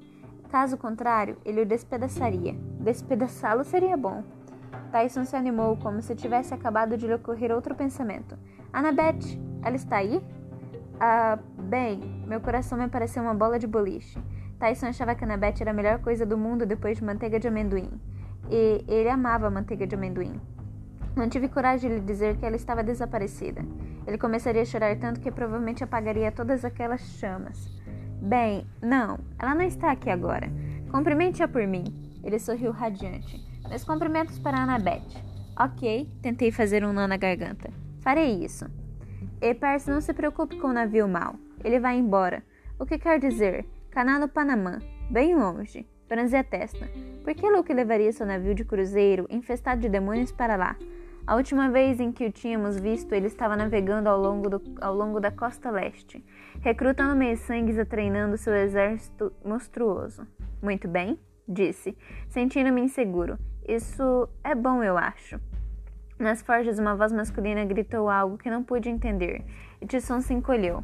Caso 0.50 0.78
contrário, 0.78 1.38
ele 1.44 1.62
o 1.62 1.66
despedaçaria. 1.66 2.54
Despedaçá-lo 2.80 3.64
seria 3.64 3.98
bom. 3.98 4.24
Tyson 4.92 5.26
se 5.26 5.36
animou 5.36 5.76
como 5.78 6.02
se 6.02 6.16
tivesse 6.16 6.54
acabado 6.54 6.96
de 6.96 7.08
lhe 7.08 7.14
ocorrer 7.14 7.52
outro 7.52 7.76
pensamento. 7.76 8.38
Annabeth, 8.72 9.40
ela 9.62 9.76
está 9.76 9.98
aí? 9.98 10.24
Ah, 11.06 11.38
bem, 11.58 12.00
meu 12.26 12.40
coração 12.40 12.78
me 12.78 12.88
pareceu 12.88 13.22
uma 13.22 13.34
bola 13.34 13.60
de 13.60 13.68
boliche. 13.68 14.18
Tyson 14.58 14.86
achava 14.86 15.14
que 15.14 15.26
Annabeth 15.26 15.56
era 15.60 15.72
a 15.72 15.74
melhor 15.74 16.00
coisa 16.00 16.26
do 16.26 16.38
mundo 16.38 16.66
depois 16.66 16.98
de 16.98 17.04
manteiga 17.04 17.38
de 17.38 17.46
amendoim. 17.46 17.90
E 18.50 18.86
ele 18.88 19.10
amava 19.10 19.50
manteiga 19.50 19.86
de 19.86 19.96
amendoim. 19.96 20.40
Não 21.14 21.28
tive 21.28 21.50
coragem 21.50 21.90
de 21.90 21.96
lhe 21.98 22.02
dizer 22.06 22.38
que 22.38 22.46
ela 22.46 22.56
estava 22.56 22.82
desaparecida. 22.82 23.66
Ele 24.08 24.18
começaria 24.18 24.62
a 24.62 24.66
chorar 24.66 24.96
tanto 24.98 25.20
que 25.20 25.30
provavelmente 25.30 25.84
apagaria 25.84 26.32
todas 26.32 26.64
aquelas 26.64 27.02
chamas. 27.20 27.70
Bem, 28.22 28.66
não, 28.82 29.20
ela 29.38 29.54
não 29.56 29.64
está 29.64 29.92
aqui 29.92 30.10
agora. 30.10 30.50
Cumprimente-a 30.90 31.50
por 31.50 31.68
mim. 31.68 31.84
Ele 32.24 32.40
sorriu 32.40 32.72
radiante. 32.72 33.46
Meus 33.68 33.84
cumprimentos 33.84 34.40
para 34.40 34.58
Annabeth. 34.58 35.22
Ok, 35.60 36.10
tentei 36.22 36.50
fazer 36.50 36.86
um 36.86 36.94
nó 36.94 37.06
na 37.08 37.18
garganta. 37.18 37.70
Farei 38.00 38.42
isso. 38.42 38.83
E 39.44 39.54
Percy, 39.54 39.92
não 39.92 40.00
se 40.00 40.14
preocupe 40.14 40.56
com 40.56 40.68
o 40.68 40.74
navio 40.74 41.06
mal. 41.06 41.36
Ele 41.66 41.78
vai 41.78 41.98
embora. 41.98 42.42
O 42.80 42.86
que 42.86 42.98
quer 42.98 43.20
dizer? 43.20 43.66
Canal 43.92 44.18
no 44.18 44.30
Panamá. 44.30 44.80
Bem 45.12 45.36
longe. 45.36 45.86
Franzi 46.08 46.38
a 46.38 46.44
testa. 46.46 46.90
Por 47.26 47.36
que 47.36 47.50
Luke 47.50 47.74
levaria 47.74 48.10
seu 48.14 48.26
navio 48.26 48.56
de 48.56 48.64
cruzeiro 48.64 49.28
infestado 49.30 49.82
de 49.82 49.90
demônios 49.90 50.32
para 50.32 50.56
lá? 50.56 50.78
A 51.28 51.36
última 51.36 51.70
vez 51.70 52.00
em 52.00 52.10
que 52.10 52.26
o 52.26 52.32
tínhamos 52.32 52.80
visto, 52.80 53.12
ele 53.12 53.28
estava 53.28 53.58
navegando 53.58 54.08
ao 54.08 54.18
longo, 54.18 54.50
do, 54.50 54.62
ao 54.80 54.96
longo 54.96 55.20
da 55.20 55.30
costa 55.30 55.70
leste, 55.70 56.24
recrutando 56.62 57.14
meios-sangues 57.14 57.78
e 57.78 57.84
treinando 57.84 58.38
seu 58.38 58.56
exército 58.56 59.34
monstruoso. 59.44 60.26
Muito 60.62 60.88
bem, 60.88 61.20
disse, 61.46 61.98
sentindo-me 62.30 62.80
inseguro. 62.80 63.38
Isso 63.68 64.30
é 64.42 64.56
bom, 64.56 64.82
eu 64.82 64.98
acho. 64.98 65.38
Nas 66.24 66.42
forjas, 66.42 66.80
uma 66.80 66.96
voz 66.96 67.12
masculina 67.12 67.66
gritou 67.66 68.10
algo 68.10 68.38
que 68.38 68.50
não 68.50 68.64
pude 68.64 68.88
entender, 68.88 69.44
e 69.82 69.86
Tisson 69.86 70.22
se 70.22 70.34
encolheu. 70.34 70.82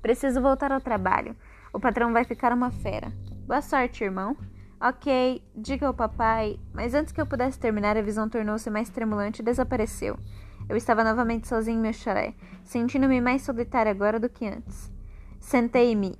Preciso 0.00 0.40
voltar 0.40 0.72
ao 0.72 0.80
trabalho. 0.80 1.36
O 1.70 1.78
patrão 1.78 2.14
vai 2.14 2.24
ficar 2.24 2.50
uma 2.50 2.70
fera. 2.70 3.12
Boa 3.46 3.60
sorte, 3.60 4.02
irmão. 4.02 4.34
Ok, 4.80 5.44
diga 5.54 5.86
ao 5.86 5.92
papai. 5.92 6.58
Mas 6.72 6.94
antes 6.94 7.12
que 7.12 7.20
eu 7.20 7.26
pudesse 7.26 7.58
terminar, 7.58 7.94
a 7.98 8.00
visão 8.00 8.26
tornou-se 8.26 8.70
mais 8.70 8.88
tremulante 8.88 9.42
e 9.42 9.44
desapareceu. 9.44 10.18
Eu 10.66 10.78
estava 10.78 11.04
novamente 11.04 11.46
sozinho 11.46 11.76
em 11.76 11.82
meu 11.82 11.92
chalé, 11.92 12.32
sentindo-me 12.64 13.20
mais 13.20 13.42
solitário 13.42 13.90
agora 13.90 14.18
do 14.18 14.30
que 14.30 14.46
antes. 14.46 14.90
Sentei-me, 15.38 16.16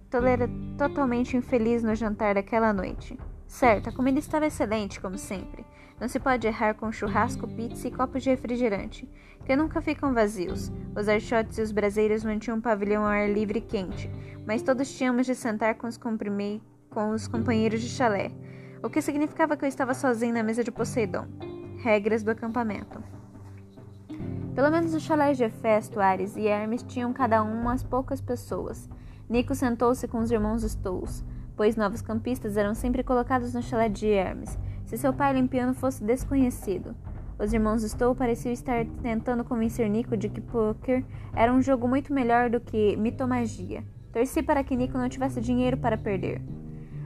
totalmente 0.76 1.34
infeliz 1.34 1.82
no 1.82 1.94
jantar 1.94 2.34
daquela 2.34 2.74
noite. 2.74 3.18
Certo, 3.46 3.88
a 3.88 3.92
comida 3.92 4.18
estava 4.18 4.44
excelente, 4.44 5.00
como 5.00 5.16
sempre. 5.16 5.64
Não 6.00 6.08
se 6.08 6.18
pode 6.18 6.46
errar 6.46 6.74
com 6.74 6.90
churrasco, 6.90 7.46
pizza 7.46 7.86
e 7.86 7.90
copos 7.90 8.22
de 8.22 8.30
refrigerante, 8.30 9.08
que 9.44 9.54
nunca 9.54 9.82
ficam 9.82 10.14
vazios. 10.14 10.72
Os 10.96 11.08
archotes 11.08 11.58
e 11.58 11.62
os 11.62 11.72
braseiros 11.72 12.24
mantinham 12.24 12.58
um 12.58 12.60
pavilhão 12.60 13.02
ao 13.02 13.10
ar 13.10 13.28
livre 13.28 13.58
e 13.58 13.62
quente, 13.62 14.10
mas 14.46 14.62
todos 14.62 14.96
tínhamos 14.96 15.26
de 15.26 15.34
sentar 15.34 15.74
com 15.74 15.86
os, 15.86 15.98
com 15.98 17.10
os 17.10 17.28
companheiros 17.28 17.80
de 17.82 17.88
chalé 17.88 18.32
o 18.82 18.88
que 18.88 19.02
significava 19.02 19.56
que 19.56 19.64
eu 19.64 19.68
estava 19.68 19.92
sozinho 19.92 20.34
na 20.34 20.42
mesa 20.42 20.64
de 20.64 20.70
Poseidon. 20.70 21.26
Regras 21.82 22.22
do 22.22 22.30
acampamento. 22.30 23.02
Pelo 24.54 24.70
menos 24.70 24.94
os 24.94 25.02
chalés 25.02 25.36
de 25.36 25.44
Hefesto, 25.44 26.00
Ares 26.00 26.36
e 26.36 26.46
Hermes 26.46 26.82
tinham 26.82 27.12
cada 27.12 27.42
um 27.42 27.60
umas 27.60 27.82
poucas 27.82 28.20
pessoas. 28.20 28.88
Nico 29.28 29.54
sentou-se 29.54 30.06
com 30.08 30.18
os 30.18 30.30
irmãos 30.30 30.62
Stouls, 30.62 31.24
pois 31.56 31.76
novos 31.76 32.02
campistas 32.02 32.56
eram 32.56 32.74
sempre 32.74 33.02
colocados 33.02 33.54
no 33.54 33.62
chalé 33.62 33.88
de 33.88 34.08
Hermes, 34.08 34.58
se 34.90 34.98
seu 34.98 35.12
pai 35.12 35.32
limpiano 35.32 35.72
fosse 35.72 36.02
desconhecido. 36.02 36.96
Os 37.38 37.52
irmãos 37.52 37.84
Stoll 37.84 38.12
pareciam 38.12 38.52
estar 38.52 38.84
tentando 39.00 39.44
convencer 39.44 39.88
Nico 39.88 40.16
de 40.16 40.28
que 40.28 40.40
poker 40.40 41.04
era 41.32 41.52
um 41.52 41.62
jogo 41.62 41.86
muito 41.86 42.12
melhor 42.12 42.50
do 42.50 42.58
que 42.58 42.96
mitomagia. 42.96 43.84
Torci 44.12 44.42
para 44.42 44.64
que 44.64 44.74
Nico 44.74 44.98
não 44.98 45.08
tivesse 45.08 45.40
dinheiro 45.40 45.76
para 45.76 45.96
perder. 45.96 46.42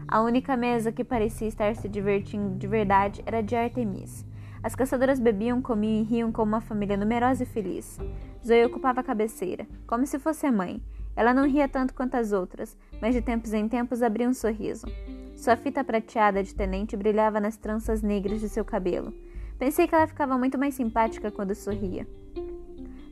A 0.09 0.23
única 0.23 0.57
mesa 0.57 0.91
que 0.91 1.05
parecia 1.05 1.47
estar 1.47 1.77
se 1.77 1.87
divertindo 1.87 2.57
de 2.57 2.67
verdade 2.67 3.23
era 3.27 3.43
de 3.43 3.55
Artemis. 3.55 4.25
As 4.63 4.75
caçadoras 4.75 5.21
bebiam, 5.21 5.61
comiam 5.61 6.01
e 6.01 6.05
riam 6.05 6.33
como 6.33 6.53
uma 6.53 6.63
família 6.63 6.97
numerosa 6.97 7.43
e 7.43 7.47
feliz. 7.47 7.99
Zoe 8.43 8.65
ocupava 8.65 9.01
a 9.01 9.05
cabeceira, 9.05 9.67
como 9.87 10.07
se 10.07 10.19
fosse 10.19 10.47
a 10.47 10.53
mãe. 10.53 10.83
Ela 11.15 11.35
não 11.35 11.47
ria 11.47 11.69
tanto 11.69 11.93
quanto 11.93 12.15
as 12.15 12.33
outras, 12.33 12.79
mas 12.99 13.15
de 13.15 13.21
tempos 13.21 13.53
em 13.53 13.69
tempos 13.69 14.03
abria 14.03 14.27
um 14.27 14.33
sorriso. 14.33 14.87
Sua 15.45 15.57
fita 15.57 15.85
prateada 15.85 16.43
de 16.43 16.55
tenente 16.55 16.97
brilhava 16.97 17.39
nas 17.39 17.55
tranças 17.55 18.01
negras 18.01 18.41
de 18.41 18.49
seu 18.49 18.65
cabelo. 18.65 19.13
Pensei 19.59 19.87
que 19.87 19.95
ela 19.95 20.07
ficava 20.07 20.39
muito 20.39 20.57
mais 20.57 20.73
simpática 20.73 21.31
quando 21.31 21.55
sorria. 21.55 22.07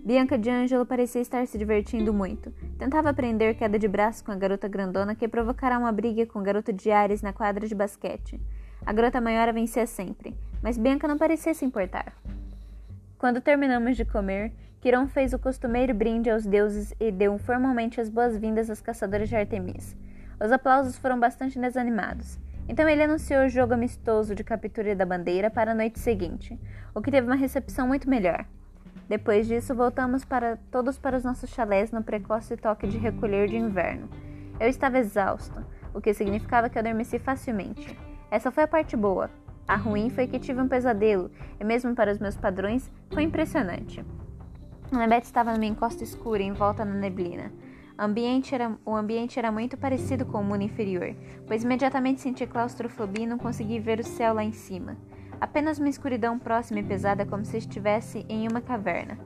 Bianca 0.03 0.39
de 0.39 0.49
Angelo 0.49 0.87
parecia 0.87 1.21
estar 1.21 1.47
se 1.47 1.59
divertindo 1.59 2.11
muito. 2.11 2.51
Tentava 2.79 3.11
aprender 3.11 3.53
queda 3.53 3.79
de 3.79 3.87
braço 3.87 4.25
com 4.25 4.33
a 4.33 4.35
garota 4.35 4.67
grandona 4.67 5.15
que 5.15 5.29
provocará 5.29 5.79
uma 5.79 5.93
briga 5.93 6.25
com 6.25 6.39
o 6.39 6.43
garoto 6.43 6.73
de 6.73 6.91
Ares 6.91 7.21
na 7.21 7.35
quadra 7.35 7.69
de 7.69 7.75
basquete. 7.75 8.41
A 8.87 8.95
garota 8.95 9.21
maior 9.21 9.47
a 9.47 9.53
vencia 9.53 9.87
sempre, 9.87 10.35
mas 10.63 10.79
Bianca 10.79 11.07
não 11.07 11.19
parecia 11.19 11.53
se 11.53 11.67
importar. 11.67 12.15
Quando 13.19 13.43
terminamos 13.43 13.95
de 13.95 14.07
comer, 14.07 14.55
Quirón 14.81 15.07
fez 15.07 15.35
o 15.35 15.39
costumeiro 15.39 15.93
brinde 15.93 16.31
aos 16.31 16.47
deuses 16.47 16.95
e 16.99 17.13
deu 17.13 17.37
formalmente 17.37 18.01
as 18.01 18.09
boas-vindas 18.09 18.71
aos 18.71 18.81
caçadores 18.81 19.29
de 19.29 19.37
Artemis. 19.37 19.95
Os 20.43 20.51
aplausos 20.51 20.99
foram 20.99 21.21
bastante 21.21 21.57
desanimados. 21.57 22.37
Então 22.69 22.89
ele 22.89 23.05
anunciou 23.05 23.45
o 23.45 23.49
jogo 23.49 23.75
amistoso 23.75 24.35
de 24.35 24.43
captura 24.43 24.97
da 24.97 25.07
bandeira 25.07 25.49
para 25.49 25.71
a 25.71 25.75
noite 25.75 26.01
seguinte, 26.01 26.59
o 26.93 27.01
que 27.01 27.13
teve 27.13 27.29
uma 27.29 27.37
recepção 27.37 27.87
muito 27.87 28.11
melhor. 28.11 28.45
Depois 29.09 29.47
disso, 29.47 29.73
voltamos 29.73 30.25
para 30.25 30.57
todos 30.71 30.99
para 30.99 31.17
os 31.17 31.23
nossos 31.23 31.51
chalés 31.51 31.93
no 31.93 32.03
precoce 32.03 32.57
toque 32.57 32.89
de 32.89 32.99
recolher 32.99 33.49
de 33.49 33.57
inverno. 33.57 34.09
Eu 34.59 34.69
estava 34.69 34.99
exausto, 34.99 35.65
o 35.95 36.01
que 36.01 36.13
significava 36.13 36.69
que 36.69 36.77
eu 36.77 36.81
adormeci 36.81 37.21
facilmente. 37.21 37.97
Essa 38.31 38.51
foi 38.51 38.65
a 38.65 38.69
parte 38.69 38.97
boa. 38.97 39.31
A 39.69 39.77
ruim 39.77 40.11
foi 40.11 40.27
que 40.27 40.41
tive 40.41 40.61
um 40.61 40.67
pesadelo, 40.67 41.31
e 41.61 41.65
mesmo 41.65 41.95
para 41.95 42.11
os 42.11 42.19
meus 42.19 42.37
padrões, 42.37 42.91
foi 43.13 43.23
impressionante. 43.23 44.05
Annabeth 44.91 45.23
estava 45.23 45.53
numa 45.53 45.65
encosta 45.67 46.03
escura 46.03 46.43
em 46.43 46.53
volta 46.53 46.85
na 46.85 46.95
neblina. 46.95 47.53
Ambiente, 47.99 48.55
era, 48.55 48.77
o 48.85 48.95
ambiente 48.95 49.39
era 49.39 49.53
muito 49.53 49.77
parecido 49.77 50.25
com 50.25 50.41
o 50.41 50.45
mundo 50.45 50.63
inferior, 50.63 51.15
pois 51.47 51.63
imediatamente 51.63 52.21
senti 52.21 52.47
claustrofobia 52.47 53.25
e 53.25 53.27
não 53.27 53.39
consegui 53.39 53.79
ver 53.79 54.01
o 54.01 54.05
céu 54.05 54.35
lá 54.35 54.43
em 54.43 54.53
cima. 54.53 54.97
Apenas 55.41 55.79
uma 55.79 55.89
escuridão 55.89 56.39
próxima 56.39 56.81
e 56.81 56.85
pesada, 56.85 57.27
como 57.27 57.45
se 57.45 57.59
estivesse 57.59 58.25
em 58.29 58.49
uma 58.49 58.61
caverna. 58.61 59.19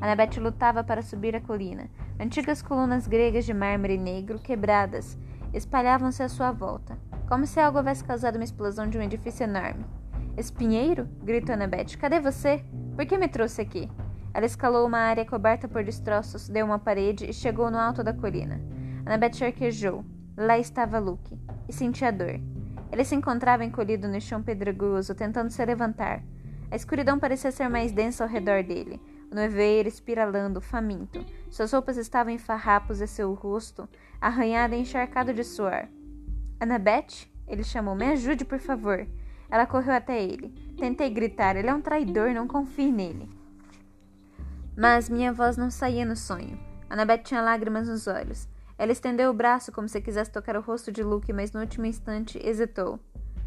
Annabeth 0.00 0.40
lutava 0.40 0.82
para 0.82 1.02
subir 1.02 1.36
a 1.36 1.40
colina. 1.40 1.88
Antigas 2.18 2.62
colunas 2.62 3.06
gregas 3.06 3.44
de 3.44 3.54
mármore 3.54 3.96
negro, 3.96 4.38
quebradas, 4.38 5.18
espalhavam-se 5.52 6.22
à 6.22 6.28
sua 6.28 6.50
volta, 6.50 6.98
como 7.28 7.46
se 7.46 7.60
algo 7.60 7.78
houvesse 7.78 8.04
causado 8.04 8.36
uma 8.36 8.44
explosão 8.44 8.88
de 8.88 8.98
um 8.98 9.02
edifício 9.02 9.44
enorme. 9.44 9.84
Espinheiro? 10.36 11.08
gritou 11.22 11.54
Annabeth. 11.54 11.96
Cadê 11.98 12.20
você? 12.20 12.64
Por 12.96 13.06
que 13.06 13.16
me 13.16 13.28
trouxe 13.28 13.62
aqui? 13.62 13.88
Ela 14.34 14.46
escalou 14.46 14.84
uma 14.84 14.98
área 14.98 15.24
coberta 15.24 15.68
por 15.68 15.84
destroços, 15.84 16.48
deu 16.48 16.66
uma 16.66 16.78
parede 16.78 17.30
e 17.30 17.32
chegou 17.32 17.70
no 17.70 17.78
alto 17.78 18.02
da 18.02 18.12
colina. 18.12 18.60
Annabeth 19.06 19.44
arquejou. 19.44 20.04
Lá 20.36 20.58
estava 20.58 20.98
Luke. 20.98 21.38
E 21.68 21.72
sentia 21.72 22.10
dor. 22.10 22.40
Ele 22.90 23.04
se 23.04 23.14
encontrava 23.14 23.64
encolhido 23.64 24.08
no 24.08 24.20
chão 24.20 24.42
pedregoso, 24.42 25.14
tentando 25.14 25.50
se 25.50 25.64
levantar. 25.64 26.20
A 26.68 26.74
escuridão 26.74 27.18
parecia 27.18 27.52
ser 27.52 27.68
mais 27.68 27.92
densa 27.92 28.24
ao 28.24 28.30
redor 28.30 28.64
dele. 28.64 29.00
O 29.30 29.34
nevoeiro 29.36 29.88
espiralando, 29.88 30.60
faminto. 30.60 31.24
Suas 31.48 31.72
roupas 31.72 31.96
estavam 31.96 32.32
em 32.32 32.38
farrapos 32.38 33.00
e 33.00 33.06
seu 33.06 33.32
rosto 33.34 33.88
arranhado 34.20 34.74
e 34.74 34.80
encharcado 34.80 35.32
de 35.32 35.44
suor. 35.44 35.86
Annabeth? 36.58 37.28
Ele 37.46 37.62
chamou. 37.62 37.94
Me 37.94 38.06
ajude, 38.06 38.44
por 38.44 38.58
favor. 38.58 39.06
Ela 39.48 39.66
correu 39.66 39.94
até 39.94 40.20
ele. 40.20 40.48
Tentei 40.76 41.10
gritar. 41.10 41.56
Ele 41.56 41.68
é 41.68 41.74
um 41.74 41.80
traidor, 41.80 42.30
não 42.30 42.48
confie 42.48 42.90
nele. 42.90 43.28
Mas 44.76 45.08
minha 45.08 45.32
voz 45.32 45.56
não 45.56 45.70
saía 45.70 46.04
no 46.04 46.16
sonho. 46.16 46.58
Annabeth 46.90 47.22
tinha 47.22 47.40
lágrimas 47.40 47.88
nos 47.88 48.06
olhos. 48.06 48.48
Ela 48.76 48.92
estendeu 48.92 49.30
o 49.30 49.34
braço 49.34 49.70
como 49.70 49.88
se 49.88 50.00
quisesse 50.00 50.32
tocar 50.32 50.56
o 50.56 50.60
rosto 50.60 50.90
de 50.90 51.02
Luke, 51.02 51.32
mas 51.32 51.52
no 51.52 51.60
último 51.60 51.86
instante 51.86 52.40
hesitou. 52.44 52.98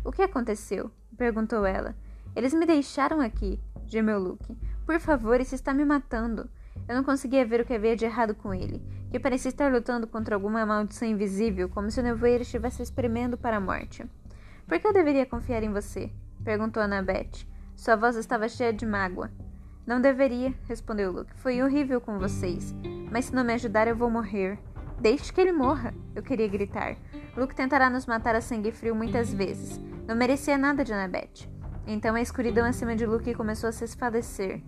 O 0.04 0.12
que 0.12 0.22
aconteceu? 0.22 0.90
perguntou 1.18 1.66
ela. 1.66 1.96
Eles 2.36 2.54
me 2.54 2.66
deixaram 2.66 3.20
aqui, 3.20 3.60
gemeu 3.86 4.20
Luke. 4.20 4.58
Por 4.86 5.00
favor, 5.00 5.42
isso 5.42 5.56
está 5.56 5.74
me 5.74 5.84
matando. 5.84 6.50
Eu 6.88 6.96
não 6.96 7.04
conseguia 7.04 7.46
ver 7.46 7.62
o 7.62 7.66
que 7.66 7.74
havia 7.74 7.96
de 7.96 8.06
errado 8.06 8.34
com 8.34 8.54
ele, 8.54 8.82
que 9.12 9.20
parecia 9.20 9.50
estar 9.50 9.72
lutando 9.72 10.08
contra 10.08 10.36
alguma 10.36 10.66
maldição 10.66 11.08
invisível, 11.08 11.68
como 11.68 11.92
se 11.92 12.00
o 12.00 12.04
nevoeiro 12.04 12.44
estivesse 12.44 12.82
espremendo 12.82 13.38
para 13.38 13.58
a 13.58 13.62
morte. 13.62 14.06
Por 14.66 14.80
que 14.80 14.88
eu 14.88 14.94
deveria 14.94 15.26
confiar 15.26 15.64
em 15.64 15.74
você? 15.74 16.10
perguntou 16.44 16.82
Annabeth. 16.82 17.46
Sua 17.76 17.96
voz 17.96 18.16
estava 18.16 18.48
cheia 18.48 18.72
de 18.72 18.86
mágoa. 18.86 19.30
Não 19.88 20.02
deveria, 20.02 20.54
respondeu 20.68 21.14
Luke. 21.14 21.34
Foi 21.36 21.64
horrível 21.64 22.02
com 22.02 22.20
vocês. 22.20 22.76
Mas 23.10 23.26
se 23.26 23.34
não 23.34 23.46
me 23.46 23.54
ajudar, 23.54 23.88
eu 23.88 23.96
vou 23.96 24.12
morrer. 24.12 24.60
Deixe 25.00 25.32
que 25.32 25.40
ele 25.40 25.54
morra, 25.54 25.94
eu 26.14 26.22
queria 26.22 26.46
gritar. 26.46 26.98
Luke 27.38 27.56
tentará 27.56 27.90
nos 27.90 28.06
matar 28.06 28.36
a 28.36 28.42
sangue 28.42 28.70
frio 28.70 28.94
muitas 28.94 29.34
vezes. 29.34 29.80
Não 30.06 30.14
merecia 30.14 30.58
nada 30.58 30.84
de 30.84 30.92
Annabeth. 30.92 31.50
Então 31.88 32.16
a 32.16 32.22
escuridão 32.22 32.66
acima 32.66 32.98
de 32.98 33.06
Luke 33.06 33.34
começou 33.34 33.70
a 33.70 33.72
se 33.72 33.86
esfalecer, 33.86 34.62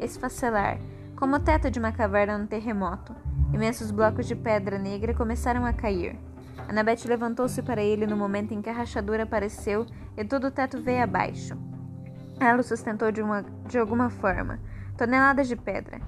esfacelar, 0.00 0.78
como 1.16 1.34
o 1.34 1.40
teto 1.40 1.68
de 1.68 1.80
uma 1.80 1.90
caverna 1.90 2.38
no 2.38 2.46
terremoto. 2.46 3.12
Imensos 3.52 3.90
blocos 3.90 4.28
de 4.28 4.36
pedra 4.36 4.78
negra 4.78 5.14
começaram 5.14 5.66
a 5.66 5.72
cair. 5.72 6.16
Annabeth 6.68 7.08
levantou-se 7.08 7.60
para 7.60 7.82
ele 7.82 8.06
no 8.06 8.16
momento 8.16 8.54
em 8.54 8.62
que 8.62 8.70
a 8.70 8.72
rachadura 8.72 9.24
apareceu 9.24 9.84
e 10.16 10.24
todo 10.24 10.46
o 10.46 10.50
teto 10.52 10.80
veio 10.80 11.02
abaixo. 11.02 11.58
Ela 12.40 12.60
o 12.60 12.62
sustentou 12.62 13.10
de, 13.12 13.22
uma, 13.22 13.44
de 13.66 13.78
alguma 13.78 14.10
forma. 14.10 14.58
Toneladas 14.96 15.48
de 15.48 15.56
pedra 15.56 16.00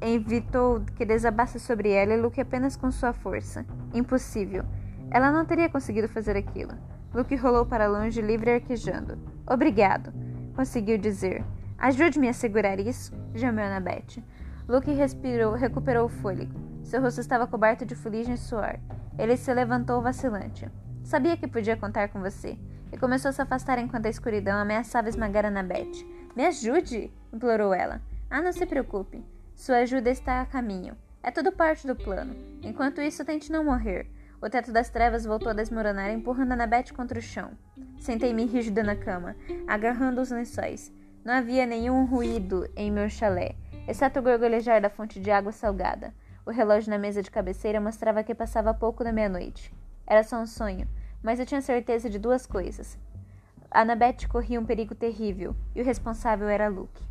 evitou 0.00 0.80
que 0.96 1.04
desabasse 1.04 1.58
sobre 1.58 1.90
ela 1.90 2.12
e 2.12 2.20
Luke 2.20 2.40
apenas 2.40 2.76
com 2.76 2.90
sua 2.90 3.12
força. 3.12 3.64
Impossível. 3.92 4.64
Ela 5.10 5.30
não 5.30 5.44
teria 5.44 5.68
conseguido 5.68 6.08
fazer 6.08 6.36
aquilo. 6.36 6.72
Luke 7.14 7.34
rolou 7.36 7.64
para 7.64 7.86
longe, 7.86 8.20
livre 8.20 8.50
e 8.50 8.54
arquejando. 8.54 9.18
Obrigado, 9.46 10.12
conseguiu 10.54 10.98
dizer. 10.98 11.44
Ajude-me 11.78 12.28
a 12.28 12.32
segurar 12.32 12.78
isso, 12.78 13.12
gemeu 13.34 13.64
Annabeth. 13.64 14.22
Luke 14.68 14.90
respirou, 14.92 15.54
recuperou 15.54 16.06
o 16.06 16.08
fôlego. 16.08 16.52
Seu 16.82 17.00
rosto 17.00 17.20
estava 17.20 17.46
coberto 17.46 17.86
de 17.86 17.94
fuligem 17.94 18.34
e 18.34 18.38
suor. 18.38 18.78
Ele 19.18 19.36
se 19.36 19.52
levantou 19.52 20.02
vacilante. 20.02 20.68
Sabia 21.02 21.36
que 21.36 21.46
podia 21.46 21.76
contar 21.76 22.08
com 22.08 22.20
você. 22.20 22.58
E 22.94 22.96
começou 22.96 23.30
a 23.30 23.32
se 23.32 23.42
afastar 23.42 23.80
enquanto 23.80 24.06
a 24.06 24.08
escuridão 24.08 24.56
ameaçava 24.56 25.08
esmagar 25.08 25.44
Annabeth. 25.44 26.06
Me 26.36 26.46
ajude! 26.46 27.12
implorou 27.32 27.74
ela. 27.74 28.00
Ah, 28.30 28.40
não 28.40 28.52
se 28.52 28.64
preocupe. 28.64 29.20
Sua 29.52 29.78
ajuda 29.78 30.10
está 30.10 30.40
a 30.40 30.46
caminho. 30.46 30.96
É 31.20 31.32
tudo 31.32 31.50
parte 31.50 31.88
do 31.88 31.96
plano. 31.96 32.36
Enquanto 32.62 33.00
isso, 33.00 33.24
tente 33.24 33.50
não 33.50 33.64
morrer. 33.64 34.08
O 34.40 34.48
teto 34.48 34.70
das 34.70 34.90
trevas 34.90 35.24
voltou 35.24 35.50
a 35.50 35.54
desmoronar, 35.54 36.12
empurrando 36.12 36.52
Annabeth 36.52 36.92
contra 36.94 37.18
o 37.18 37.22
chão. 37.22 37.50
Sentei-me 37.98 38.44
rígida 38.44 38.84
na 38.84 38.94
cama, 38.94 39.34
agarrando 39.66 40.20
os 40.20 40.30
lençóis. 40.30 40.92
Não 41.24 41.34
havia 41.34 41.66
nenhum 41.66 42.04
ruído 42.04 42.70
em 42.76 42.92
meu 42.92 43.08
chalé, 43.08 43.56
exceto 43.88 44.20
o 44.20 44.22
gorgolejar 44.22 44.80
da 44.80 44.88
fonte 44.88 45.18
de 45.18 45.32
água 45.32 45.50
salgada. 45.50 46.14
O 46.46 46.52
relógio 46.52 46.90
na 46.90 46.98
mesa 46.98 47.20
de 47.20 47.30
cabeceira 47.32 47.80
mostrava 47.80 48.22
que 48.22 48.36
passava 48.36 48.72
pouco 48.72 49.02
da 49.02 49.12
meia-noite. 49.12 49.74
Era 50.06 50.22
só 50.22 50.40
um 50.40 50.46
sonho, 50.46 50.86
mas 51.24 51.40
eu 51.40 51.46
tinha 51.46 51.62
certeza 51.62 52.10
de 52.10 52.18
duas 52.18 52.46
coisas. 52.46 52.98
Annabeth 53.70 54.28
corria 54.28 54.60
um 54.60 54.66
perigo 54.66 54.94
terrível, 54.94 55.56
e 55.74 55.80
o 55.80 55.84
responsável 55.84 56.46
era 56.48 56.68
Luke. 56.68 57.02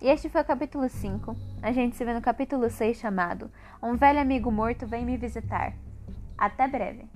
E 0.00 0.08
este 0.08 0.28
foi 0.28 0.40
o 0.40 0.44
capítulo 0.44 0.88
5. 0.88 1.36
A 1.62 1.70
gente 1.70 1.94
se 1.94 2.04
vê 2.04 2.12
no 2.12 2.20
capítulo 2.20 2.68
6 2.68 2.96
chamado 2.96 3.48
Um 3.80 3.94
velho 3.94 4.18
amigo 4.18 4.50
morto 4.50 4.84
vem 4.84 5.06
me 5.06 5.16
visitar. 5.16 5.72
Até 6.36 6.66
breve! 6.66 7.08